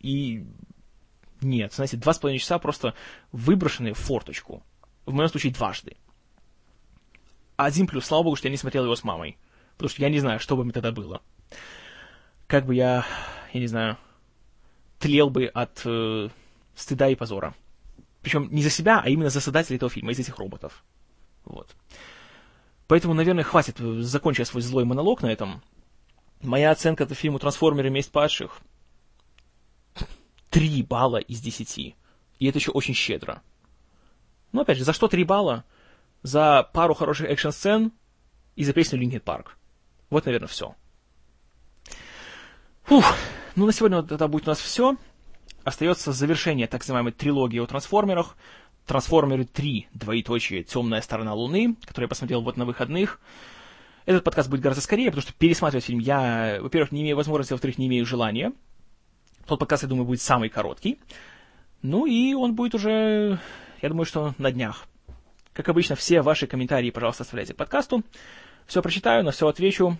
И 0.00 0.46
нет, 1.42 1.74
знаете, 1.74 1.96
два 1.96 2.14
с 2.14 2.18
половиной 2.18 2.38
часа 2.38 2.58
просто 2.58 2.94
выброшены 3.32 3.92
в 3.92 3.98
форточку. 3.98 4.62
В 5.04 5.12
моем 5.12 5.28
случае 5.28 5.52
дважды. 5.52 5.96
Один 7.56 7.86
плюс, 7.86 8.06
слава 8.06 8.22
богу, 8.22 8.36
что 8.36 8.48
я 8.48 8.52
не 8.52 8.56
смотрел 8.56 8.84
его 8.84 8.96
с 8.96 9.04
мамой. 9.04 9.36
Потому 9.76 9.90
что 9.90 10.02
я 10.02 10.08
не 10.08 10.20
знаю, 10.20 10.40
что 10.40 10.56
бы 10.56 10.64
мне 10.64 10.72
тогда 10.72 10.92
было. 10.92 11.20
Как 12.46 12.64
бы 12.64 12.74
я, 12.74 13.04
я 13.52 13.60
не 13.60 13.66
знаю, 13.66 13.98
тлел 14.98 15.28
бы 15.28 15.46
от 15.46 15.82
э, 15.84 16.28
стыда 16.74 17.08
и 17.08 17.14
позора. 17.14 17.54
Причем 18.26 18.48
не 18.50 18.60
за 18.60 18.70
себя, 18.70 19.00
а 19.04 19.08
именно 19.08 19.30
за 19.30 19.40
создателей 19.40 19.76
этого 19.76 19.88
фильма, 19.88 20.10
из 20.10 20.18
этих 20.18 20.36
роботов. 20.38 20.82
Вот. 21.44 21.76
Поэтому, 22.88 23.14
наверное, 23.14 23.44
хватит, 23.44 23.78
э, 23.78 24.00
закончить 24.00 24.48
свой 24.48 24.62
злой 24.62 24.84
монолог 24.84 25.22
на 25.22 25.28
этом. 25.28 25.62
Моя 26.42 26.72
оценка 26.72 27.04
этого 27.04 27.14
фильму 27.14 27.38
«Трансформеры. 27.38 27.88
Месть 27.88 28.10
падших» 28.10 28.60
три 30.50 30.82
балла 30.82 31.18
из 31.18 31.40
десяти. 31.40 31.94
И 32.40 32.48
это 32.48 32.58
еще 32.58 32.72
очень 32.72 32.94
щедро. 32.94 33.42
Но 34.50 34.62
опять 34.62 34.78
же, 34.78 34.82
за 34.82 34.92
что 34.92 35.06
три 35.06 35.22
балла? 35.22 35.64
За 36.24 36.68
пару 36.72 36.94
хороших 36.94 37.30
экшн-сцен 37.30 37.92
и 38.56 38.64
за 38.64 38.72
песню 38.72 38.98
Линкен 38.98 39.20
Парк. 39.20 39.56
Вот, 40.10 40.26
наверное, 40.26 40.48
все. 40.48 40.74
Фух, 42.82 43.04
ну 43.54 43.66
на 43.66 43.72
сегодня 43.72 43.98
вот 43.98 44.10
это 44.10 44.26
будет 44.26 44.48
у 44.48 44.50
нас 44.50 44.58
все 44.58 44.96
остается 45.66 46.12
завершение 46.12 46.68
так 46.68 46.82
называемой 46.82 47.12
трилогии 47.12 47.58
о 47.58 47.66
трансформерах. 47.66 48.36
Трансформеры 48.86 49.44
3, 49.44 49.88
двоеточие, 49.94 50.62
темная 50.62 51.00
сторона 51.00 51.34
Луны, 51.34 51.74
которую 51.84 52.04
я 52.04 52.08
посмотрел 52.08 52.40
вот 52.40 52.56
на 52.56 52.64
выходных. 52.64 53.20
Этот 54.04 54.22
подкаст 54.22 54.48
будет 54.48 54.60
гораздо 54.60 54.80
скорее, 54.80 55.06
потому 55.06 55.22
что 55.22 55.32
пересматривать 55.32 55.84
фильм 55.84 55.98
я, 55.98 56.58
во-первых, 56.60 56.92
не 56.92 57.02
имею 57.02 57.16
возможности, 57.16 57.52
во-вторых, 57.52 57.78
не 57.78 57.88
имею 57.88 58.06
желания. 58.06 58.52
Тот 59.44 59.58
подкаст, 59.58 59.82
я 59.82 59.88
думаю, 59.88 60.06
будет 60.06 60.20
самый 60.20 60.50
короткий. 60.50 61.00
Ну 61.82 62.06
и 62.06 62.32
он 62.32 62.54
будет 62.54 62.76
уже, 62.76 63.40
я 63.82 63.88
думаю, 63.88 64.06
что 64.06 64.34
на 64.38 64.52
днях. 64.52 64.86
Как 65.52 65.68
обычно, 65.68 65.96
все 65.96 66.22
ваши 66.22 66.46
комментарии, 66.46 66.90
пожалуйста, 66.90 67.24
оставляйте 67.24 67.54
к 67.54 67.56
подкасту. 67.56 68.04
Все 68.66 68.82
прочитаю, 68.82 69.24
на 69.24 69.32
все 69.32 69.48
отвечу. 69.48 69.98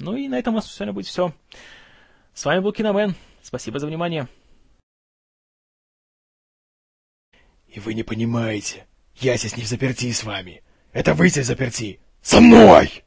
Ну 0.00 0.16
и 0.16 0.26
на 0.26 0.36
этом 0.36 0.54
у 0.54 0.56
нас 0.56 0.68
сегодня 0.68 0.92
будет 0.92 1.06
все. 1.06 1.32
С 2.34 2.44
вами 2.44 2.58
был 2.58 2.72
Киномен. 2.72 3.14
Спасибо 3.42 3.78
за 3.78 3.86
внимание. 3.86 4.28
И 7.68 7.80
вы 7.80 7.94
не 7.94 8.02
понимаете, 8.02 8.86
я 9.16 9.36
здесь 9.36 9.56
не 9.56 9.64
в 9.64 9.66
заперти 9.66 10.10
с 10.12 10.24
вами. 10.24 10.62
Это 10.92 11.14
вы 11.14 11.28
здесь 11.28 11.46
заперти. 11.46 12.00
Со 12.20 12.40
мной! 12.40 13.02